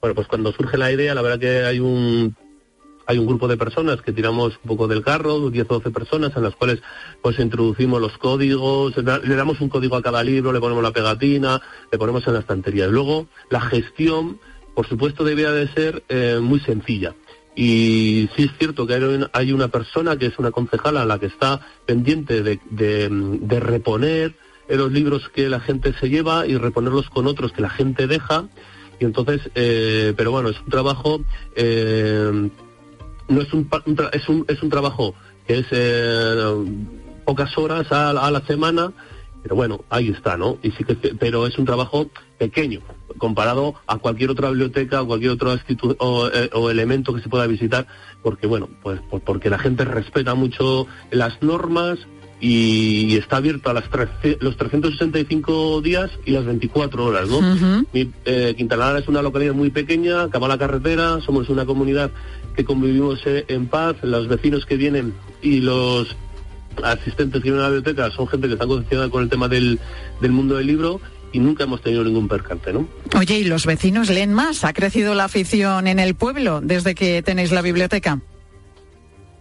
[0.07, 2.37] bueno, pues cuando surge la idea, la verdad que hay un
[3.09, 6.37] hay un grupo de personas que tiramos un poco del carro, 10 o 12 personas,
[6.37, 6.81] en las cuales
[7.23, 11.61] pues introducimos los códigos, le damos un código a cada libro, le ponemos la pegatina,
[11.91, 12.87] le ponemos en la estantería.
[12.87, 14.39] Luego la gestión,
[14.77, 17.15] por supuesto, debía de ser eh, muy sencilla.
[17.57, 18.95] Y sí es cierto que
[19.33, 24.37] hay una, persona que es una concejala la que está pendiente de, de, reponer
[24.69, 28.47] los libros que la gente se lleva y reponerlos con otros que la gente deja.
[28.99, 31.21] Y entonces, eh, pero bueno, es un trabajo,
[31.55, 32.51] eh,
[33.29, 33.69] no es un,
[34.13, 35.15] es un, es un trabajo
[35.47, 36.65] que es eh,
[37.25, 38.93] pocas horas a, la semana,
[39.43, 40.59] pero bueno, ahí está, ¿no?
[40.63, 42.81] Y sí que, pero es un trabajo pequeño
[43.19, 47.87] comparado a cualquier otra biblioteca o cualquier otro eh, o, elemento que se pueda visitar,
[48.23, 51.99] porque bueno, pues porque la gente respeta mucho las normas
[52.41, 53.85] y está abierto a las
[54.41, 57.41] los 365 días y las 24 horas, ¿no?
[57.95, 62.11] Eh, Quintanar es una localidad muy pequeña, acaba la carretera, somos una comunidad
[62.55, 66.15] que convivimos eh, en paz, los vecinos que vienen y los
[66.83, 69.79] asistentes que vienen a la biblioteca son gente que está concienciada con el tema del,
[70.21, 71.01] del mundo del libro
[71.33, 72.87] y nunca hemos tenido ningún percance, ¿no?
[73.19, 74.65] Oye, ¿y los vecinos leen más?
[74.65, 78.21] ¿Ha crecido la afición en el pueblo desde que tenéis la biblioteca?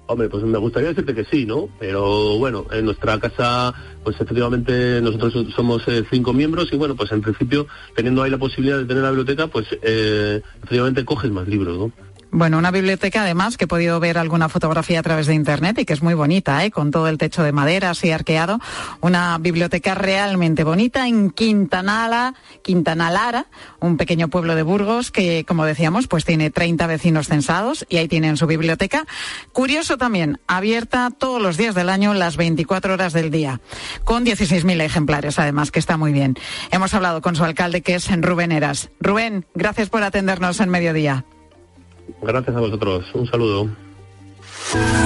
[0.07, 1.67] Hombre, pues me gustaría decirte que sí, ¿no?
[1.79, 7.11] Pero bueno, en nuestra casa, pues efectivamente nosotros somos eh, cinco miembros y bueno, pues
[7.11, 7.65] en principio,
[7.95, 12.04] teniendo ahí la posibilidad de tener la biblioteca, pues eh, efectivamente coges más libros, ¿no?
[12.37, 15.85] Bueno, una biblioteca además que he podido ver alguna fotografía a través de internet y
[15.85, 16.69] que es muy bonita, ¿eh?
[16.69, 18.59] con todo el techo de madera así arqueado.
[18.99, 23.45] Una biblioteca realmente bonita en Quintanala, Quintanalara,
[23.79, 28.09] un pequeño pueblo de Burgos que, como decíamos, pues tiene 30 vecinos censados y ahí
[28.09, 29.05] tienen su biblioteca.
[29.53, 33.61] Curioso también, abierta todos los días del año, las 24 horas del día,
[34.03, 36.35] con 16.000 ejemplares además, que está muy bien.
[36.69, 38.89] Hemos hablado con su alcalde que es Rubén Eras.
[38.99, 41.23] Rubén, gracias por atendernos en mediodía.
[42.21, 43.05] Gracias a vosotros.
[43.13, 43.84] Un saludo.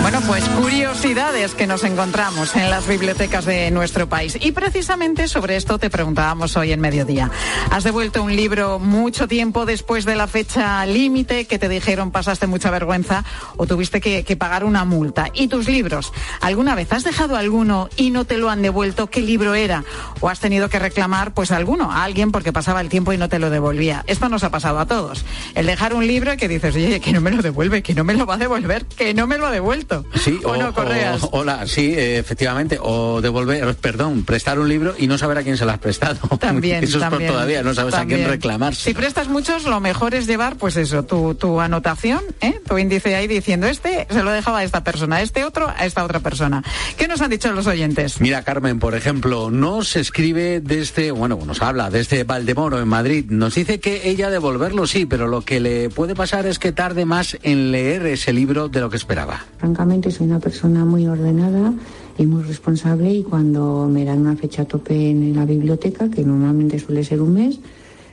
[0.01, 4.37] Bueno, pues curiosidades que nos encontramos en las bibliotecas de nuestro país.
[4.39, 7.29] Y precisamente sobre esto te preguntábamos hoy en mediodía.
[7.69, 12.47] ¿Has devuelto un libro mucho tiempo después de la fecha límite que te dijeron pasaste
[12.47, 13.25] mucha vergüenza
[13.57, 15.27] o tuviste que, pagar una multa?
[15.33, 16.13] ¿Y tus libros?
[16.39, 19.07] ¿Alguna vez has dejado alguno y no te lo han devuelto?
[19.07, 19.83] ¿Qué libro era?
[20.21, 23.27] ¿O has tenido que reclamar pues alguno, a alguien porque pasaba el tiempo y no
[23.27, 24.03] te lo devolvía?
[24.07, 25.25] Esto nos ha pasado a todos.
[25.53, 28.13] El dejar un libro que dices, oye, que no me lo devuelve, que no me
[28.13, 30.05] lo va a devolver, que no me lo devuelto.
[30.15, 31.21] Sí, o, no, Correas.
[31.31, 32.77] hola, sí, efectivamente.
[32.81, 36.19] O devolver, perdón, prestar un libro y no saber a quién se lo has prestado.
[36.39, 38.75] También, Eso es todavía, no sabes a quién reclamar.
[38.75, 42.59] Si prestas muchos, lo mejor es llevar, pues eso, tu, tu anotación, ¿eh?
[42.67, 46.03] tu índice ahí diciendo, este se lo dejaba a esta persona, este otro a esta
[46.03, 46.63] otra persona.
[46.97, 48.21] ¿Qué nos han dicho los oyentes?
[48.21, 53.25] Mira, Carmen, por ejemplo, nos escribe desde, bueno, nos habla desde Valdemoro, en Madrid.
[53.29, 57.05] Nos dice que ella devolverlo sí, pero lo que le puede pasar es que tarde
[57.05, 59.38] más en leer ese libro de lo que esperaba.
[59.57, 61.73] Francamente soy una persona muy ordenada
[62.17, 66.23] y muy responsable y cuando me dan una fecha a tope en la biblioteca, que
[66.23, 67.59] normalmente suele ser un mes,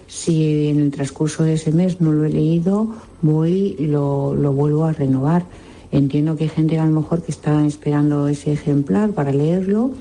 [0.06, 4.52] si en el transcurso de ese mes no lo he leído, voy y lo, lo
[4.52, 5.44] vuelvo a renovar.
[5.92, 9.92] Entiendo que hay gente a lo mejor que está esperando ese ejemplar para leerlo,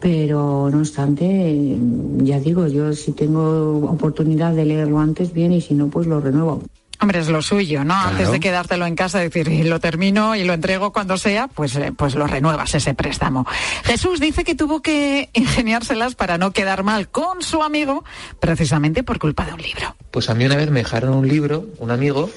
[0.00, 1.78] pero no obstante,
[2.18, 6.20] ya digo, yo si tengo oportunidad de leerlo antes, bien, y si no, pues lo
[6.20, 6.62] renuevo.
[7.00, 7.94] Hombre, es lo suyo, ¿no?
[7.94, 11.74] Antes de quedártelo en casa, decir, y lo termino y lo entrego cuando sea, pues,
[11.76, 13.46] eh, pues lo renuevas ese préstamo.
[13.84, 18.04] Jesús dice que tuvo que ingeniárselas para no quedar mal con su amigo,
[18.40, 19.96] precisamente por culpa de un libro.
[20.10, 22.30] Pues a mí una vez me dejaron un libro, un amigo,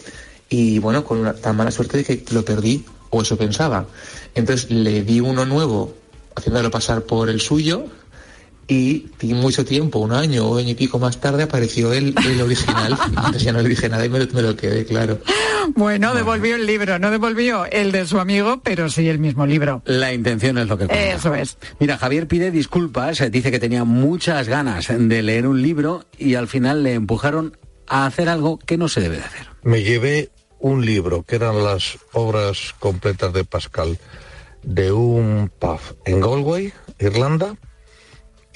[0.50, 3.86] y bueno, con una tan mala suerte de que lo perdí, o eso pensaba.
[4.36, 5.94] Entonces le di uno nuevo,
[6.36, 7.86] haciéndolo pasar por el suyo,
[8.68, 12.98] y mucho tiempo, un año o año y pico más tarde, apareció el, el original.
[13.08, 15.20] Entonces ya no le dije nada y me, lo quedé, claro.
[15.76, 19.82] Bueno, devolvió el libro, no devolvió el de su amigo, pero sí el mismo libro.
[19.86, 21.16] La intención es lo que cuenta.
[21.16, 21.58] Eso es.
[21.80, 26.48] Mira, Javier pide disculpas, dice que tenía muchas ganas de leer un libro y al
[26.48, 29.48] final le empujaron a hacer algo que no se debe de hacer.
[29.64, 33.98] Me llevé un libro, que eran las obras completas de Pascal,
[34.64, 37.56] de un pub en Galway, Irlanda,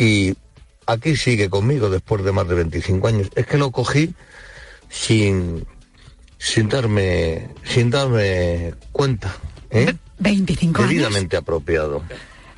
[0.02, 0.34] y
[0.88, 3.30] aquí sigue conmigo después de más de 25 años.
[3.36, 4.16] Es que lo cogí
[4.90, 5.64] sin,
[6.40, 9.32] sin darme, sin darme cuenta.
[9.70, 9.94] ¿eh?
[10.18, 12.02] 25 Debidamente apropiado.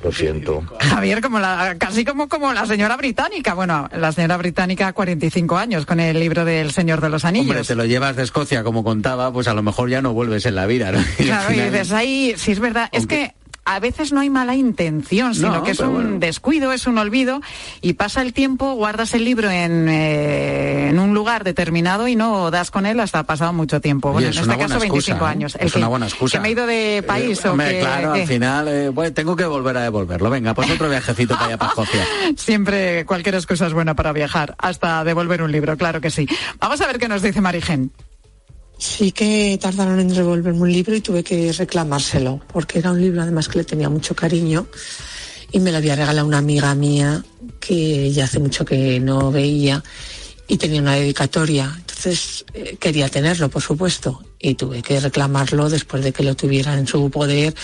[0.02, 0.62] Lo siento.
[0.80, 3.52] Javier, como la, casi como, como la señora británica.
[3.52, 7.50] Bueno, la señora británica 45 años con el libro del Señor de los Anillos.
[7.50, 10.46] Hombre, te lo llevas de Escocia, como contaba, pues a lo mejor ya no vuelves
[10.46, 10.92] en la vida.
[11.18, 12.88] Claro, y dices, ahí, sí es verdad.
[12.92, 16.98] Es que a veces no hay mala intención, sino que es un descuido, es un
[16.98, 17.40] olvido,
[17.80, 22.50] y pasa el tiempo, guardas el libro en, eh, en, un lugar determinado y no
[22.50, 24.12] das con él hasta pasado mucho tiempo.
[24.12, 25.28] Bueno, en este caso 25 ¿eh?
[25.28, 25.56] años.
[25.58, 26.38] Es una buena excusa.
[26.38, 29.82] ¿Que me he ido de país o que, Claro, al final tengo que volver a
[29.82, 30.30] devolverlo.
[30.30, 32.06] Venga, pues otro viajecito para allá para Escocia.
[32.36, 36.28] Siempre cualquier excusa es buena para viajar, hasta devolver un libro, claro que sí.
[36.58, 37.92] Vamos a ver qué nos dice Marigen.
[38.78, 43.22] Sí que tardaron en devolverme un libro y tuve que reclamárselo, porque era un libro
[43.22, 44.66] además que le tenía mucho cariño
[45.52, 47.24] y me lo había regalado una amiga mía
[47.60, 49.82] que ya hace mucho que no veía
[50.48, 51.80] y tenía una dedicatoria.
[51.96, 56.74] Entonces eh, quería tenerlo, por supuesto, y tuve que reclamarlo después de que lo tuviera
[56.76, 57.54] en su poder,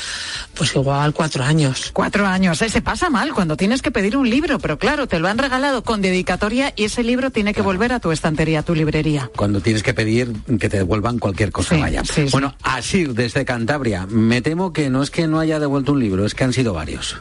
[0.55, 1.90] pues igual cuatro años.
[1.93, 2.69] Cuatro años, ¿eh?
[2.71, 5.83] se pasa mal cuando tienes que pedir un libro, pero claro, te lo han regalado
[5.83, 9.31] con dedicatoria y ese libro tiene que volver a tu estantería, a tu librería.
[9.37, 12.03] Cuando tienes que pedir que te devuelvan cualquier cosa, Sí, vaya.
[12.05, 12.29] sí, sí.
[12.31, 16.25] Bueno, Asir, desde Cantabria, me temo que no es que no haya devuelto un libro,
[16.25, 17.16] es que han sido varios.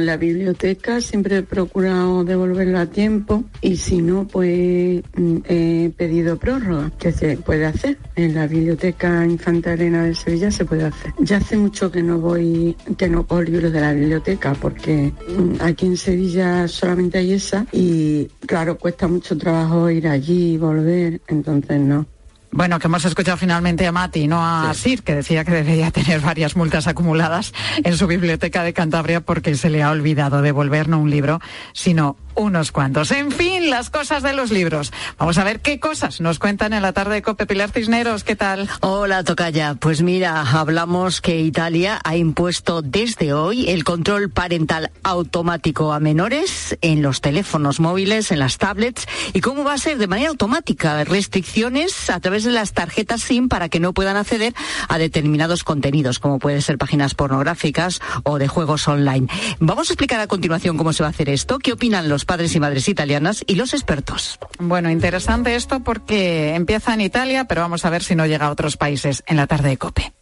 [0.00, 5.92] En la biblioteca siempre he procurado devolverlo a tiempo y si no, pues mm, he
[5.94, 7.98] pedido prórroga, que se puede hacer.
[8.16, 11.12] En la biblioteca Infanta Elena de Sevilla se puede hacer.
[11.18, 15.56] Ya hace mucho que no voy, que no cojo libros de la biblioteca porque mm,
[15.60, 21.20] aquí en Sevilla solamente hay esa y claro, cuesta mucho trabajo ir allí y volver,
[21.28, 22.06] entonces no.
[22.52, 26.20] Bueno, que hemos escuchado finalmente a Mati, no a Sir, que decía que debería tener
[26.20, 27.52] varias multas acumuladas
[27.84, 31.40] en su biblioteca de Cantabria porque se le ha olvidado devolver no un libro,
[31.72, 33.10] sino unos cuantos.
[33.10, 34.92] En fin, las cosas de los libros.
[35.18, 37.46] Vamos a ver qué cosas nos cuentan en la tarde de Cope.
[37.46, 38.68] Pilar Cisneros, ¿qué tal?
[38.80, 39.74] Hola, Tocaya.
[39.74, 46.78] Pues mira, hablamos que Italia ha impuesto desde hoy el control parental automático a menores
[46.80, 49.06] en los teléfonos móviles, en las tablets.
[49.34, 49.98] ¿Y cómo va a ser?
[49.98, 51.04] De manera automática.
[51.04, 54.54] Restricciones a través de las tarjetas SIM para que no puedan acceder
[54.88, 59.26] a determinados contenidos, como pueden ser páginas pornográficas o de juegos online.
[59.58, 62.54] Vamos a explicar a continuación cómo se va a hacer esto, qué opinan los padres
[62.54, 64.38] y madres italianas y los expertos.
[64.60, 68.52] Bueno, interesante esto porque empieza en Italia, pero vamos a ver si no llega a
[68.52, 70.12] otros países en la tarde de Cope.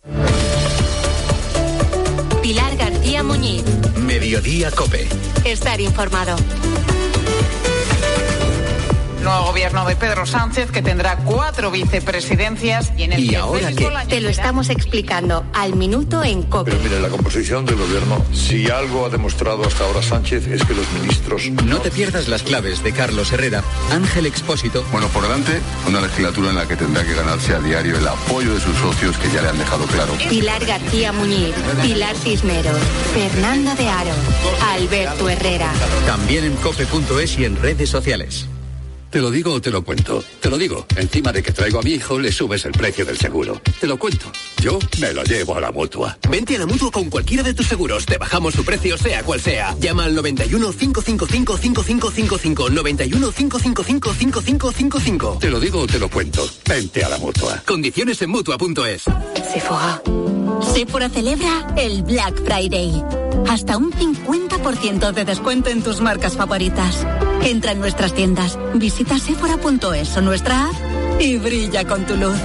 [2.41, 3.63] Pilar García Muñiz.
[3.99, 5.07] Mediodía Cope.
[5.45, 6.35] Estar informado.
[9.29, 14.09] Nuevo gobierno de Pedro Sánchez que tendrá cuatro vicepresidencias y en el que Félix Bolaños
[14.09, 16.71] Te lo estamos explicando al minuto en COPE.
[16.71, 20.73] Pero mire, la composición del gobierno, si algo ha demostrado hasta ahora Sánchez es que
[20.73, 21.43] los ministros...
[21.63, 23.63] No te pierdas las claves de Carlos Herrera,
[23.93, 24.83] Ángel Expósito.
[24.93, 28.55] Bueno, por delante, una legislatura en la que tendrá que ganarse a diario el apoyo
[28.55, 30.15] de sus socios que ya le han dejado claro.
[30.31, 32.81] Pilar García Muñiz, Pilar Cisneros,
[33.13, 34.15] Fernando de Aro,
[34.73, 35.71] Alberto Herrera.
[36.07, 38.49] También en cope.es y en redes sociales.
[39.11, 40.23] Te lo digo o te lo cuento.
[40.41, 40.87] Te lo digo.
[40.97, 43.61] Encima de que traigo a mi hijo, le subes el precio del seguro.
[43.81, 44.31] Te lo cuento.
[44.61, 46.19] Yo me lo llevo a la mutua.
[46.29, 48.05] Vente a la mutua con cualquiera de tus seguros.
[48.05, 49.75] Te bajamos su precio, sea cual sea.
[49.81, 52.71] Llama al 91 555 5555.
[52.71, 55.39] 91 555 5555.
[55.41, 56.47] Te lo digo o te lo cuento.
[56.69, 57.63] Vente a la mutua.
[57.67, 59.05] Condiciones en mutua.es.
[59.51, 60.03] Sephora.
[60.75, 63.03] Sephora celebra el Black Friday.
[63.49, 67.07] Hasta un 50% de descuento en tus marcas favoritas.
[67.43, 70.75] Entra en nuestras tiendas, visita sephora.es o nuestra app
[71.21, 72.37] y brilla con tu luz.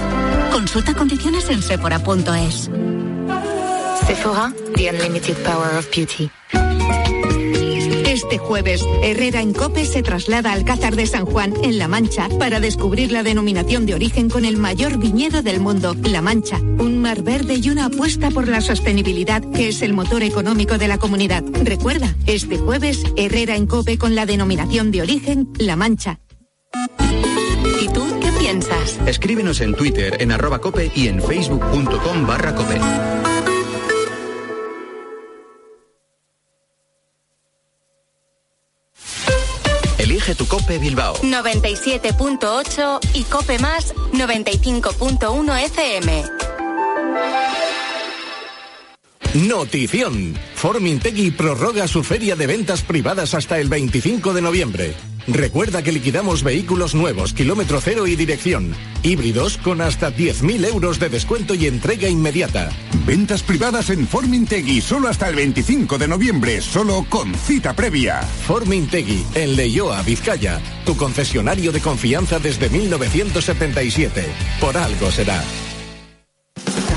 [0.52, 2.70] Consulta condiciones en sephora.es.
[4.06, 6.30] Sephora, the unlimited power of beauty.
[8.06, 12.28] Este jueves, Herrera en Cope se traslada al Alcázar de San Juan, en La Mancha,
[12.38, 16.58] para descubrir la denominación de origen con el mayor viñedo del mundo, La Mancha.
[16.60, 20.86] Un mar verde y una apuesta por la sostenibilidad, que es el motor económico de
[20.86, 21.42] la comunidad.
[21.64, 26.20] Recuerda, este jueves, Herrera en Cope con la denominación de origen, La Mancha.
[27.80, 28.98] ¿Y tú qué piensas?
[29.06, 32.80] Escríbenos en Twitter, en arroba cope y en facebook.com barra cope.
[39.98, 41.16] Elige tu Cope Bilbao.
[41.16, 46.53] 97.8 y COPE más 95.1 FM.
[49.34, 50.34] Notición.
[50.54, 54.94] Formintegui prorroga su feria de ventas privadas hasta el 25 de noviembre.
[55.26, 58.72] Recuerda que liquidamos vehículos nuevos, kilómetro cero y dirección.
[59.02, 62.70] Híbridos con hasta 10.000 euros de descuento y entrega inmediata.
[63.06, 68.20] Ventas privadas en Formintegui solo hasta el 25 de noviembre, solo con cita previa.
[68.22, 70.60] Formintegui, en Leyoa, Vizcaya.
[70.86, 74.26] Tu concesionario de confianza desde 1977.
[74.60, 75.42] Por algo será.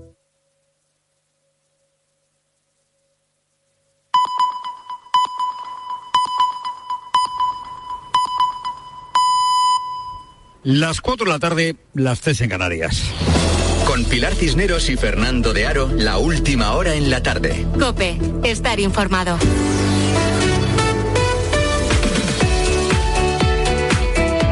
[10.71, 13.01] Las 4 de la tarde, las 3 en Canarias.
[13.87, 17.65] Con Pilar Cisneros y Fernando de Aro, la última hora en la tarde.
[17.79, 19.39] Cope, estar informado.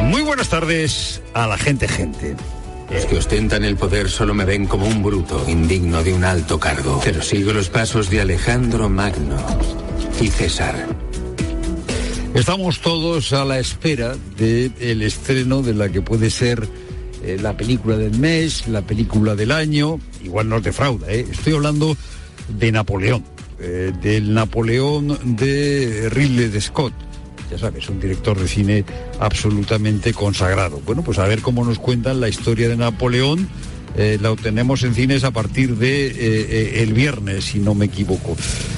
[0.05, 2.36] Muy buenas tardes a la gente, gente.
[2.91, 6.59] Los que ostentan el poder solo me ven como un bruto, indigno de un alto
[6.59, 6.99] cargo.
[7.03, 9.38] Pero sigo los pasos de Alejandro Magno
[10.20, 11.07] y César.
[12.38, 16.68] Estamos todos a la espera del estreno de la que puede ser
[17.24, 20.00] eh, la película del mes, la película del año.
[20.24, 21.26] Igual no te defrauda, ¿eh?
[21.32, 21.98] Estoy hablando
[22.48, 23.24] de Napoleón,
[23.60, 26.94] eh, del Napoleón de Ridley de Scott.
[27.50, 28.86] Ya sabes, un director de cine
[29.20, 30.80] absolutamente consagrado.
[30.86, 33.50] Bueno, pues a ver cómo nos cuentan la historia de Napoleón.
[33.96, 38.38] Eh, la obtenemos en cines a partir de el viernes, si no me equivoco.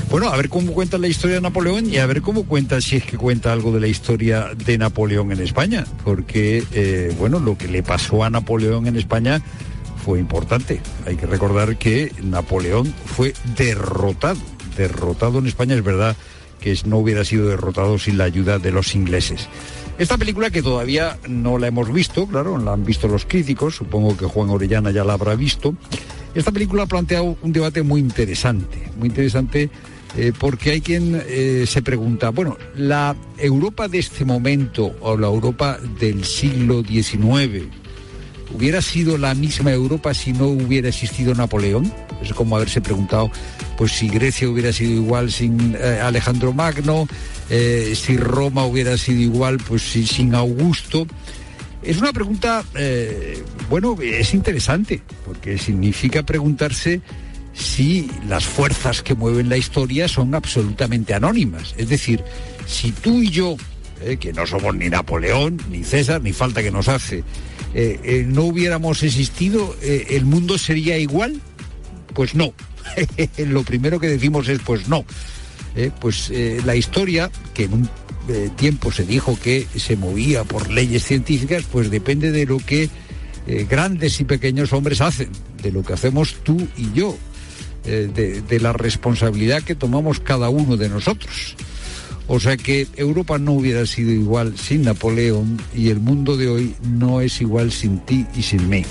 [0.09, 2.95] Bueno, a ver cómo cuenta la historia de Napoleón y a ver cómo cuenta, si
[2.95, 7.55] es que cuenta algo de la historia de Napoleón en España, porque, eh, bueno, lo
[7.59, 9.39] que le pasó a Napoleón en España
[10.03, 10.81] fue importante.
[11.05, 14.39] Hay que recordar que Napoleón fue derrotado,
[14.75, 16.17] derrotado en España, es verdad
[16.59, 19.47] que no hubiera sido derrotado sin la ayuda de los ingleses.
[19.99, 24.17] Esta película que todavía no la hemos visto, claro, la han visto los críticos, supongo
[24.17, 25.75] que Juan Orellana ya la habrá visto.
[26.33, 29.69] Esta película ha planteado un debate muy interesante, muy interesante
[30.17, 35.27] eh, porque hay quien eh, se pregunta, bueno, la Europa de este momento o la
[35.27, 37.65] Europa del siglo XIX,
[38.53, 41.93] ¿hubiera sido la misma Europa si no hubiera existido Napoleón?
[42.23, 43.29] Es como haberse preguntado,
[43.77, 47.07] pues si Grecia hubiera sido igual sin eh, Alejandro Magno,
[47.49, 51.07] si Roma hubiera sido igual, pues si, sin Augusto.
[51.81, 52.63] Es una pregunta,
[53.71, 57.01] bueno, es interesante, porque significa preguntarse
[57.59, 61.75] si las fuerzas que mueven la historia son absolutamente anónimas.
[61.77, 62.23] Es decir,
[62.65, 63.57] si tú y yo,
[64.01, 67.23] eh, que no somos ni Napoleón, ni César, ni falta que nos hace,
[67.73, 71.41] eh, eh, no hubiéramos existido, ¿el mundo sería igual?
[72.13, 72.53] Pues no.
[73.37, 75.05] Lo primero que decimos es pues no.
[76.01, 76.31] Pues
[76.65, 77.89] la historia, que en un
[78.57, 82.89] tiempo se dijo que se movía por leyes científicas, pues depende de lo que
[83.69, 85.29] grandes y pequeños hombres hacen,
[85.61, 87.17] de lo que hacemos tú y yo,
[87.89, 91.55] eh, de, de la responsabilidad que tomamos cada uno de nosotros.
[92.27, 96.75] O sea que Europa no hubiera sido igual sin Napoleón y el mundo de hoy
[96.83, 98.85] no es igual sin ti y sin mí.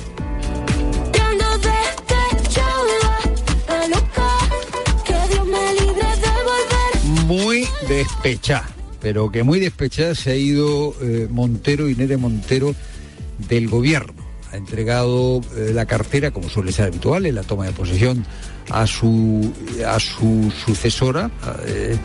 [7.28, 8.68] Muy despechada,
[9.00, 12.74] pero que muy despechada se ha ido eh, Montero, Inere Montero,
[13.48, 14.26] del gobierno.
[14.50, 18.24] Ha entregado eh, la cartera, como suele ser habitual, en la toma de posesión
[18.70, 19.52] a su,
[19.86, 21.30] a su sucesora
[21.66, 21.96] eh,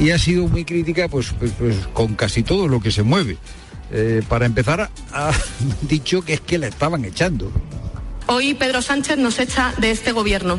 [0.00, 3.36] y ha sido muy crítica pues, pues, pues, con casi todo lo que se mueve.
[3.90, 5.32] Eh, para empezar, ha
[5.82, 7.52] dicho que es que la estaban echando.
[8.26, 10.58] Hoy Pedro Sánchez nos echa de este gobierno.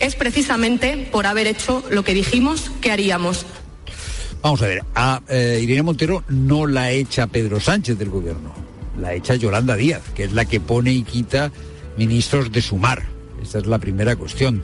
[0.00, 3.46] Es precisamente por haber hecho lo que dijimos que haríamos.
[4.42, 8.52] Vamos a ver, a eh, Irene Montero no la echa Pedro Sánchez del gobierno,
[8.98, 11.50] la echa Yolanda Díaz, que es la que pone y quita
[11.96, 13.06] ministros de sumar.
[13.42, 14.62] Esta es la primera cuestión.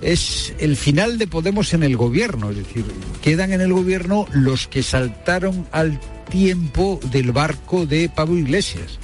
[0.00, 2.84] Es el final de Podemos en el gobierno, es decir,
[3.22, 5.98] quedan en el gobierno los que saltaron al
[6.30, 8.98] tiempo del barco de Pablo Iglesias.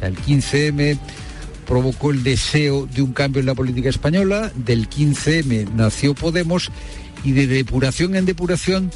[0.00, 0.98] El 15M
[1.66, 6.70] provocó el deseo de un cambio en la política española, del 15M nació Podemos
[7.24, 8.90] y de depuración en depuración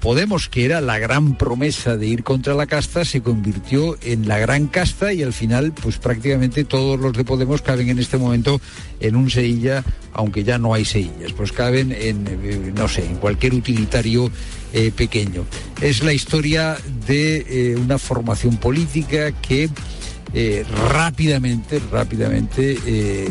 [0.00, 4.38] Podemos, que era la gran promesa de ir contra la casta, se convirtió en la
[4.38, 8.60] gran casta y al final, pues prácticamente todos los de Podemos caben en este momento
[9.00, 13.16] en un Sevilla, aunque ya no hay Sevillas, pues caben en, eh, no sé, en
[13.16, 14.30] cualquier utilitario
[14.72, 15.44] eh, pequeño.
[15.80, 16.76] Es la historia
[17.06, 19.68] de eh, una formación política que
[20.34, 23.28] eh, rápidamente, rápidamente eh,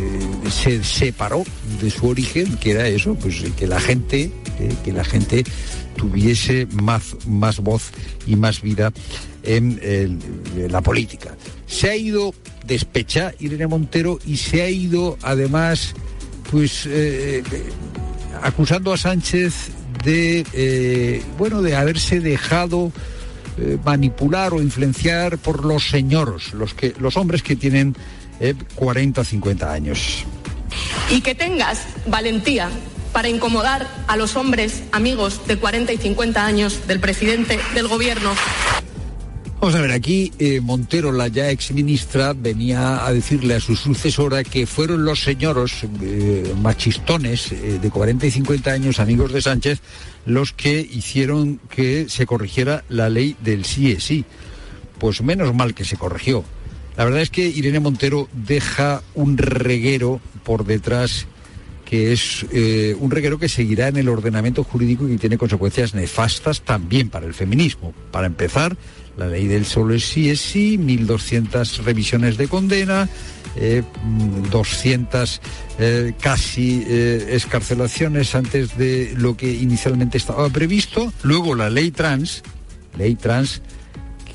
[0.50, 1.44] se separó
[1.80, 5.44] de su origen, que era eso, pues que la gente, eh, que la gente
[5.96, 7.92] tuviese más, más voz
[8.26, 8.92] y más vida
[9.44, 10.20] en,
[10.70, 11.36] la política.
[11.68, 12.34] Se ha ido
[12.66, 15.94] despecha Irene Montero y se ha ido además
[16.52, 16.88] pues
[18.42, 19.54] acusando a Sánchez
[20.04, 22.92] de bueno de haberse dejado
[23.58, 27.96] eh, manipular o influenciar por los señoros, los, que, los hombres que tienen
[28.76, 30.26] 40 o 50 años.
[31.10, 32.70] Y que tengas valentía
[33.12, 38.32] para incomodar a los hombres amigos de 40 y 50 años del presidente del gobierno
[39.60, 44.44] Vamos a ver, aquí eh, Montero, la ya exministra, venía a decirle a su sucesora
[44.44, 49.82] que fueron los señoros eh, machistones eh, de 40 y 50 años, amigos de Sánchez,
[50.28, 54.26] los que hicieron que se corrigiera la ley del sí es sí.
[55.00, 56.44] Pues menos mal que se corrigió.
[56.96, 61.26] La verdad es que Irene Montero deja un reguero por detrás
[61.84, 62.44] que es
[63.00, 67.26] un reguero que seguirá en el ordenamiento jurídico y que tiene consecuencias nefastas también para
[67.26, 67.94] el feminismo.
[68.12, 68.76] Para empezar,
[69.18, 73.10] la ley del solo es sí es sí, 1.200 revisiones de condena,
[74.52, 75.40] 200 eh,
[75.80, 81.12] eh, casi eh, escarcelaciones antes de lo que inicialmente estaba previsto.
[81.24, 82.44] Luego la ley trans,
[82.98, 83.62] ley trans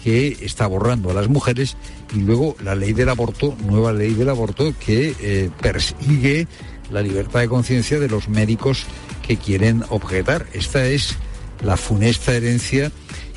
[0.03, 1.77] que está borrando a las mujeres
[2.13, 6.49] y luego la ley del aborto, nueva ley del aborto que persigue
[6.91, 8.85] la libertad de conciencia de los médicos
[9.27, 10.47] que quieren objetar.
[10.53, 11.15] Esta es
[11.63, 12.91] la funesta herencia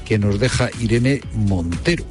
[0.05, 2.05] que nos deja Irene Montero.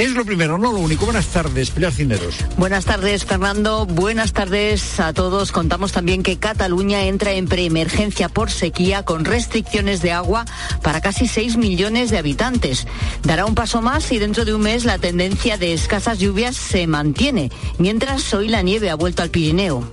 [0.00, 1.04] Es lo primero, no lo único.
[1.04, 2.36] Buenas tardes, Pilar Cineros.
[2.56, 3.84] Buenas tardes, Fernando.
[3.84, 5.52] Buenas tardes a todos.
[5.52, 10.46] Contamos también que Cataluña entra en preemergencia por sequía con restricciones de agua
[10.82, 12.86] para casi 6 millones de habitantes.
[13.24, 16.86] Dará un paso más y dentro de un mes la tendencia de escasas lluvias se
[16.86, 19.86] mantiene, mientras hoy la nieve ha vuelto al Pirineo.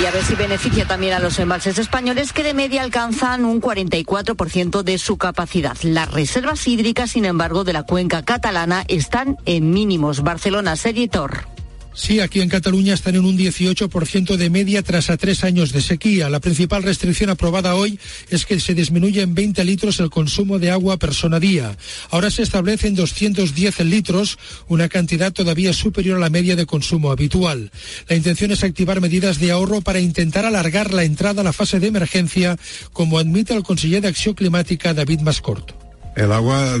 [0.00, 3.60] Y a ver si beneficia también a los embalses españoles que de media alcanzan un
[3.60, 5.76] 44% de su capacidad.
[5.82, 10.22] Las reservas hídricas, sin embargo, de la cuenca catalana están en mínimos.
[10.22, 11.57] Barcelona, Seritor.
[11.98, 15.82] Sí, aquí en Cataluña están en un 18% de media tras a tres años de
[15.82, 16.30] sequía.
[16.30, 17.98] La principal restricción aprobada hoy
[18.30, 21.76] es que se disminuya en 20 litros el consumo de agua persona día.
[22.10, 24.38] Ahora se establece en 210 litros,
[24.68, 27.72] una cantidad todavía superior a la media de consumo habitual.
[28.08, 31.80] La intención es activar medidas de ahorro para intentar alargar la entrada a la fase
[31.80, 32.56] de emergencia,
[32.92, 35.72] como admite el conseller de Acción Climática David Mascort.
[36.14, 36.78] El agua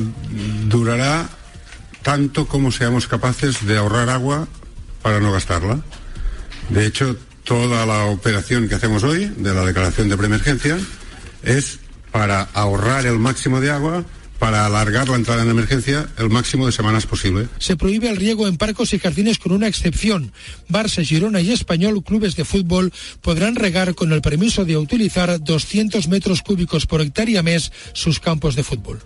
[0.68, 1.28] durará
[2.02, 4.46] tanto como seamos capaces de ahorrar agua
[5.02, 5.80] para no gastarla.
[6.68, 10.78] De hecho, toda la operación que hacemos hoy de la declaración de preemergencia
[11.42, 11.78] es
[12.10, 14.04] para ahorrar el máximo de agua
[14.38, 17.48] para alargar la entrada en emergencia el máximo de semanas posible.
[17.58, 20.32] Se prohíbe el riego en parcos y jardines con una excepción.
[20.68, 26.08] Barça, Girona y Español, clubes de fútbol, podrán regar con el permiso de utilizar 200
[26.08, 29.00] metros cúbicos por hectárea mes sus campos de fútbol.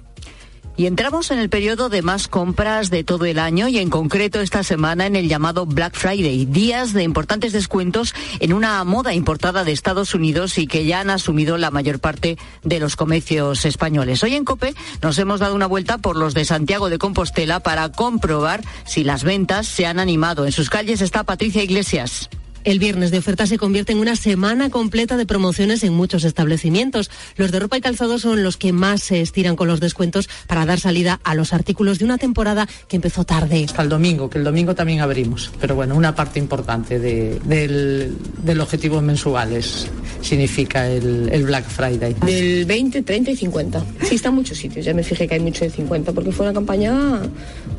[0.75, 4.41] Y entramos en el periodo de más compras de todo el año y en concreto
[4.41, 9.64] esta semana en el llamado Black Friday, días de importantes descuentos en una moda importada
[9.64, 14.23] de Estados Unidos y que ya han asumido la mayor parte de los comercios españoles.
[14.23, 17.91] Hoy en COPE nos hemos dado una vuelta por los de Santiago de Compostela para
[17.93, 20.47] comprobar si las ventas se han animado.
[20.47, 22.31] En sus calles está Patricia Iglesias.
[22.65, 27.11] El viernes de oferta se convierte en una semana completa de promociones en muchos establecimientos.
[27.37, 30.65] Los de ropa y calzado son los que más se estiran con los descuentos para
[30.65, 33.65] dar salida a los artículos de una temporada que empezó tarde.
[33.65, 35.51] Hasta el domingo, que el domingo también abrimos.
[35.61, 39.89] Pero bueno, una parte importante del, objetivo mensuales
[40.21, 42.15] significa el, Black Friday.
[42.25, 43.85] Del 20, 30 y 50.
[44.05, 44.85] Sí, está en muchos sitios.
[44.85, 47.23] Ya me fijé que hay mucho de 50 porque fue una campaña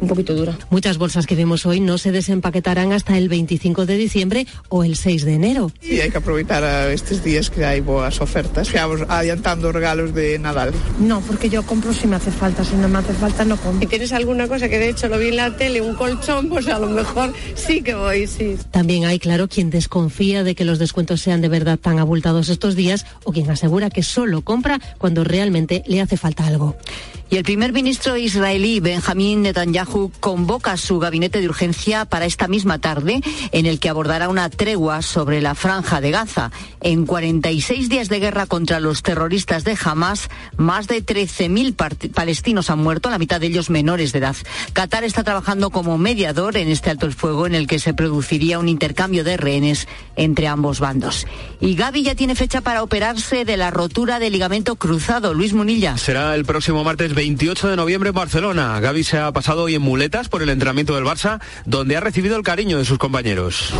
[0.02, 0.58] un poquito dura.
[0.70, 4.46] Muchas bolsas que vemos hoy no se desempaquetarán hasta el 25 de diciembre
[4.76, 5.72] o el 6 de enero.
[5.84, 8.74] Y hay que aprovechar estos días que hay buenas ofertas.
[8.74, 10.74] Vamos adiantando regalos de Nadal.
[11.00, 13.82] No, porque yo compro si me hace falta, si no me hace falta no compro.
[13.82, 16.68] Si tienes alguna cosa que de hecho lo vi en la tele, un colchón, pues
[16.70, 18.58] a lo mejor sí que voy, sí.
[18.72, 22.76] También hay, claro, quien desconfía de que los descuentos sean de verdad tan abultados estos
[22.76, 26.76] días o quien asegura que solo compra cuando realmente le hace falta algo.
[27.30, 32.78] Y el primer ministro israelí Benjamín Netanyahu convoca su gabinete de urgencia para esta misma
[32.78, 33.22] tarde,
[33.52, 36.50] en el que abordará una tregua sobre la franja de Gaza.
[36.80, 42.80] En 46 días de guerra contra los terroristas de Hamas, más de 13.000 palestinos han
[42.80, 44.38] muerto, la mitad de ellos menores de edad.
[44.72, 48.58] Qatar está trabajando como mediador en este alto el fuego en el que se produciría
[48.58, 51.28] un intercambio de rehenes entre ambos bandos.
[51.60, 55.34] Y Gaby ya tiene fecha para operarse de la rotura del ligamento cruzado.
[55.34, 55.98] Luis Munilla.
[55.98, 58.80] Será el próximo martes 28 de noviembre en Barcelona.
[58.80, 62.38] Gaby se ha pasado hoy en muletas por el entrenamiento del Barça, donde ha recibido
[62.38, 63.74] el cariño de sus compañeros.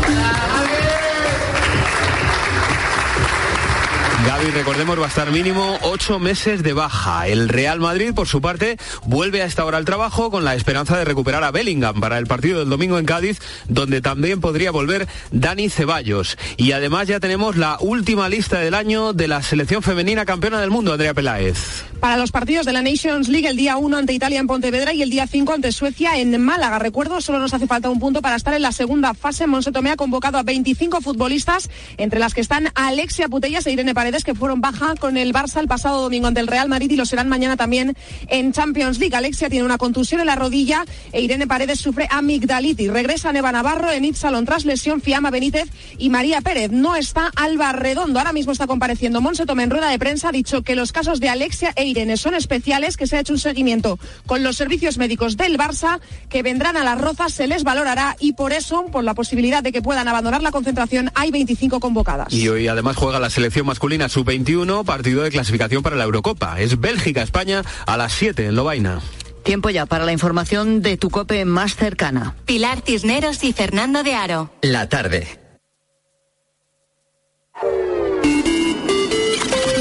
[4.26, 7.28] Gaby, recordemos, va a estar mínimo ocho meses de baja.
[7.28, 10.98] El Real Madrid, por su parte, vuelve a esta hora al trabajo con la esperanza
[10.98, 15.10] de recuperar a Bellingham para el partido del domingo en Cádiz, donde también podría volver
[15.32, 16.38] Dani Ceballos.
[16.56, 20.72] Y además ya tenemos la última lista del año de la selección femenina campeona del
[20.72, 21.84] mundo, Andrea Peláez.
[22.04, 25.02] Para los partidos de la Nations League, el día 1 ante Italia en Pontevedra y
[25.02, 26.78] el día 5 ante Suecia en Málaga.
[26.78, 29.48] Recuerdo, solo nos hace falta un punto para estar en la segunda fase.
[29.48, 33.94] Monse Tomé ha convocado a 25 futbolistas, entre las que están Alexia Putellas e Irene
[33.94, 36.98] Paredes que fueron baja con el Barça el pasado domingo ante el Real Madrid y
[36.98, 37.96] lo serán mañana también
[38.28, 39.16] en Champions League.
[39.16, 40.84] Alexia tiene una contusión en la rodilla
[41.14, 42.92] e Irene Paredes sufre amigdalitis.
[42.92, 46.70] Regresa Neva Navarro, en Ipsalon tras lesión, Fiamma Benítez y María Pérez.
[46.70, 48.20] No está Alba Redondo.
[48.20, 50.28] Ahora mismo está compareciendo Monse Tomé en rueda de prensa.
[50.28, 53.34] Ha dicho que los casos de Alexia e Irene son especiales, que se ha hecho
[53.34, 57.64] un seguimiento con los servicios médicos del Barça, que vendrán a las rozas, se les
[57.64, 61.80] valorará y por eso, por la posibilidad de que puedan abandonar la concentración, hay 25
[61.80, 62.34] convocadas.
[62.34, 66.60] Y hoy además juega la selección masculina sub-21, partido de clasificación para la Eurocopa.
[66.60, 69.02] Es Bélgica-España a las 7 en Lobaina.
[69.44, 72.36] Tiempo ya para la información de tu cope más cercana.
[72.46, 74.52] Pilar Cisneros y Fernando de Aro.
[74.62, 75.40] La tarde.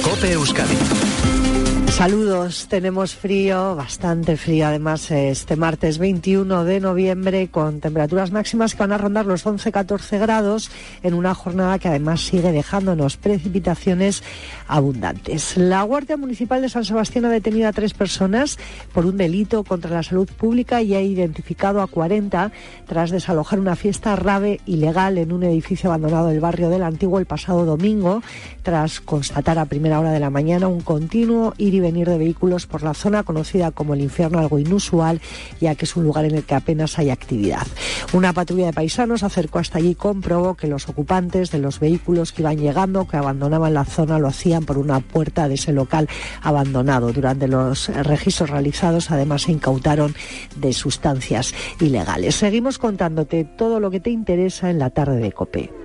[0.03, 0.77] Cope Euskadi.
[2.03, 8.81] Saludos, tenemos frío, bastante frío además este martes 21 de noviembre con temperaturas máximas que
[8.81, 10.73] van a rondar los 11-14 grados
[11.05, 14.25] en una jornada que además sigue dejándonos precipitaciones
[14.67, 15.57] abundantes.
[15.57, 18.59] La Guardia Municipal de San Sebastián ha detenido a tres personas
[18.93, 22.51] por un delito contra la salud pública y ha identificado a 40
[22.85, 27.27] tras desalojar una fiesta rave ilegal en un edificio abandonado del barrio del Antiguo el
[27.27, 28.25] pasado domingo
[28.65, 32.67] tras constatar a primera hora de la mañana un continuo ir y venir de vehículos
[32.67, 35.21] por la zona conocida como el infierno, algo inusual,
[35.61, 37.67] ya que es un lugar en el que apenas hay actividad.
[38.13, 42.33] Una patrulla de paisanos acercó hasta allí y comprobó que los ocupantes de los vehículos
[42.33, 46.09] que iban llegando, que abandonaban la zona, lo hacían por una puerta de ese local
[46.43, 47.13] abandonado.
[47.13, 50.15] Durante los registros realizados, además, se incautaron
[50.57, 52.37] de sustancias ilegales.
[52.37, 55.82] Seguimos contándote todo lo que te interesa en la tarde de COPE.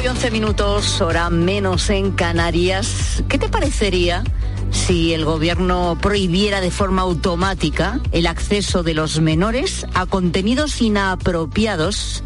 [0.00, 3.22] 4 y 11 minutos, hora menos en Canarias.
[3.28, 4.24] ¿Qué te parecería
[4.70, 12.24] si el gobierno prohibiera de forma automática el acceso de los menores a contenidos inapropiados,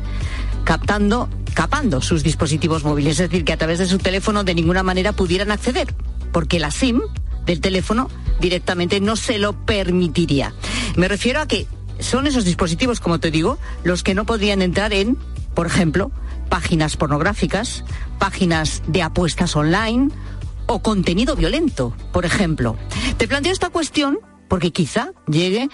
[0.63, 3.19] captando, capando sus dispositivos móviles?
[3.19, 5.93] Es decir, que a través de su teléfono de ninguna manera pudieran acceder,
[6.31, 7.01] porque la SIM
[7.45, 8.09] del teléfono
[8.41, 10.55] directamente no se lo permitiría.
[10.95, 11.67] Me refiero a que
[11.99, 15.19] son esos dispositivos, como te digo, los que no podrían entrar en,
[15.55, 16.13] por ejemplo,
[16.49, 17.85] páginas pornográficas,
[18.19, 20.11] páginas de apuestas online
[20.67, 22.77] o contenido violento, por ejemplo.
[23.19, 24.19] Te planteo esta cuestión
[24.49, 25.69] porque quizá llegue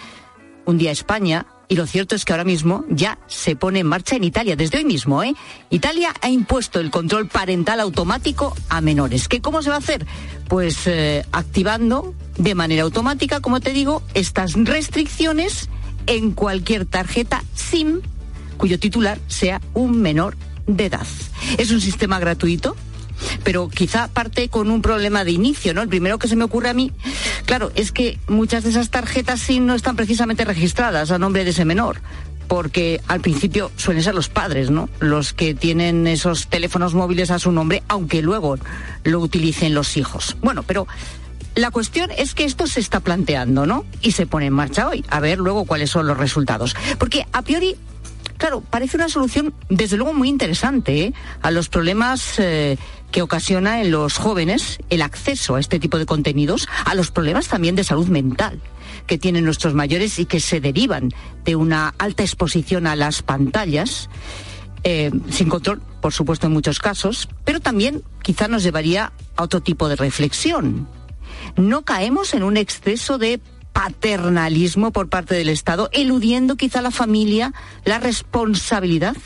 [0.64, 3.86] un día a España y lo cierto es que ahora mismo ya se pone en
[3.86, 5.34] marcha en Italia, desde hoy mismo, ¿eh?
[5.70, 9.28] Italia ha impuesto el control parental automático a menores.
[9.28, 10.04] ¿Qué cómo se va a hacer?
[10.48, 15.68] Pues eh, activando de manera automática, como te digo, estas restricciones
[16.06, 18.00] en cualquier tarjeta SIM
[18.56, 20.36] cuyo titular sea un menor
[20.76, 21.06] de edad.
[21.58, 22.76] Es un sistema gratuito,
[23.44, 25.82] pero quizá parte con un problema de inicio, ¿no?
[25.82, 26.92] El primero que se me ocurre a mí,
[27.44, 31.50] claro, es que muchas de esas tarjetas sí no están precisamente registradas a nombre de
[31.50, 32.00] ese menor
[32.50, 34.88] porque al principio suelen ser los padres, ¿no?
[34.98, 38.58] Los que tienen esos teléfonos móviles a su nombre, aunque luego
[39.04, 40.36] lo utilicen los hijos.
[40.42, 40.88] Bueno, pero
[41.54, 43.84] la cuestión es que esto se está planteando, ¿no?
[44.02, 45.04] Y se pone en marcha hoy.
[45.10, 46.74] A ver luego cuáles son los resultados.
[46.98, 47.76] Porque a priori
[48.40, 51.14] Claro, parece una solución desde luego muy interesante ¿eh?
[51.42, 52.78] a los problemas eh,
[53.12, 57.48] que ocasiona en los jóvenes el acceso a este tipo de contenidos, a los problemas
[57.48, 58.58] también de salud mental
[59.06, 61.10] que tienen nuestros mayores y que se derivan
[61.44, 64.08] de una alta exposición a las pantallas.
[64.84, 69.60] Eh, sin control, por supuesto, en muchos casos, pero también quizá nos llevaría a otro
[69.60, 70.88] tipo de reflexión.
[71.56, 73.38] No caemos en un exceso de
[73.80, 77.54] paternalismo por parte del Estado, eludiendo quizá la familia
[77.86, 79.16] la responsabilidad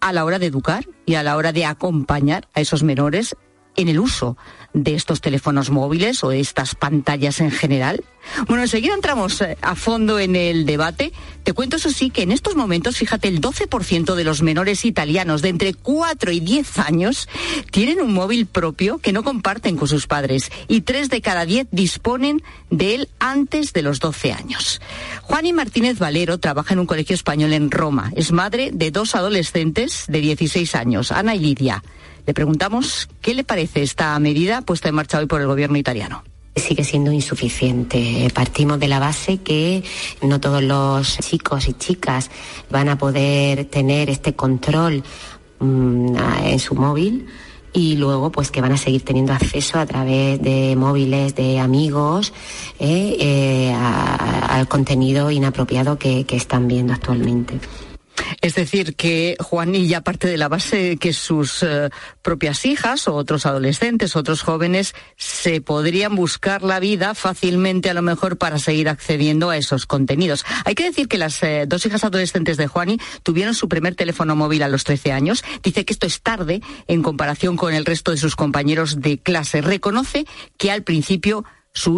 [0.00, 3.34] a la hora de educar y a la hora de acompañar a esos menores
[3.76, 4.36] en el uso
[4.72, 8.04] de estos teléfonos móviles o estas pantallas en general?
[8.46, 11.12] Bueno, enseguida entramos eh, a fondo en el debate.
[11.42, 15.42] Te cuento eso sí que en estos momentos, fíjate, el 12% de los menores italianos
[15.42, 17.28] de entre 4 y 10 años
[17.70, 21.68] tienen un móvil propio que no comparten con sus padres y 3 de cada 10
[21.70, 24.80] disponen de él antes de los 12 años.
[25.22, 28.12] Juani Martínez Valero trabaja en un colegio español en Roma.
[28.14, 31.82] Es madre de dos adolescentes de 16 años, Ana y Lidia.
[32.26, 36.24] Le preguntamos qué le parece esta medida puesta en marcha hoy por el gobierno italiano
[36.56, 38.28] sigue siendo insuficiente.
[38.34, 39.82] Partimos de la base que
[40.22, 42.30] no todos los chicos y chicas
[42.70, 45.02] van a poder tener este control
[45.58, 47.26] mm, en su móvil
[47.72, 52.32] y luego pues que van a seguir teniendo acceso a través de móviles de amigos
[52.78, 57.60] eh, eh, al contenido inapropiado que están viendo actualmente.
[58.40, 61.90] Es decir, que Juanilla parte de la base que sus eh,
[62.22, 68.02] propias hijas o otros adolescentes, otros jóvenes, se podrían buscar la vida fácilmente a lo
[68.02, 70.44] mejor para seguir accediendo a esos contenidos.
[70.64, 74.36] Hay que decir que las eh, dos hijas adolescentes de Juani tuvieron su primer teléfono
[74.36, 75.44] móvil a los 13 años.
[75.62, 79.60] Dice que esto es tarde en comparación con el resto de sus compañeros de clase.
[79.60, 81.44] Reconoce que al principio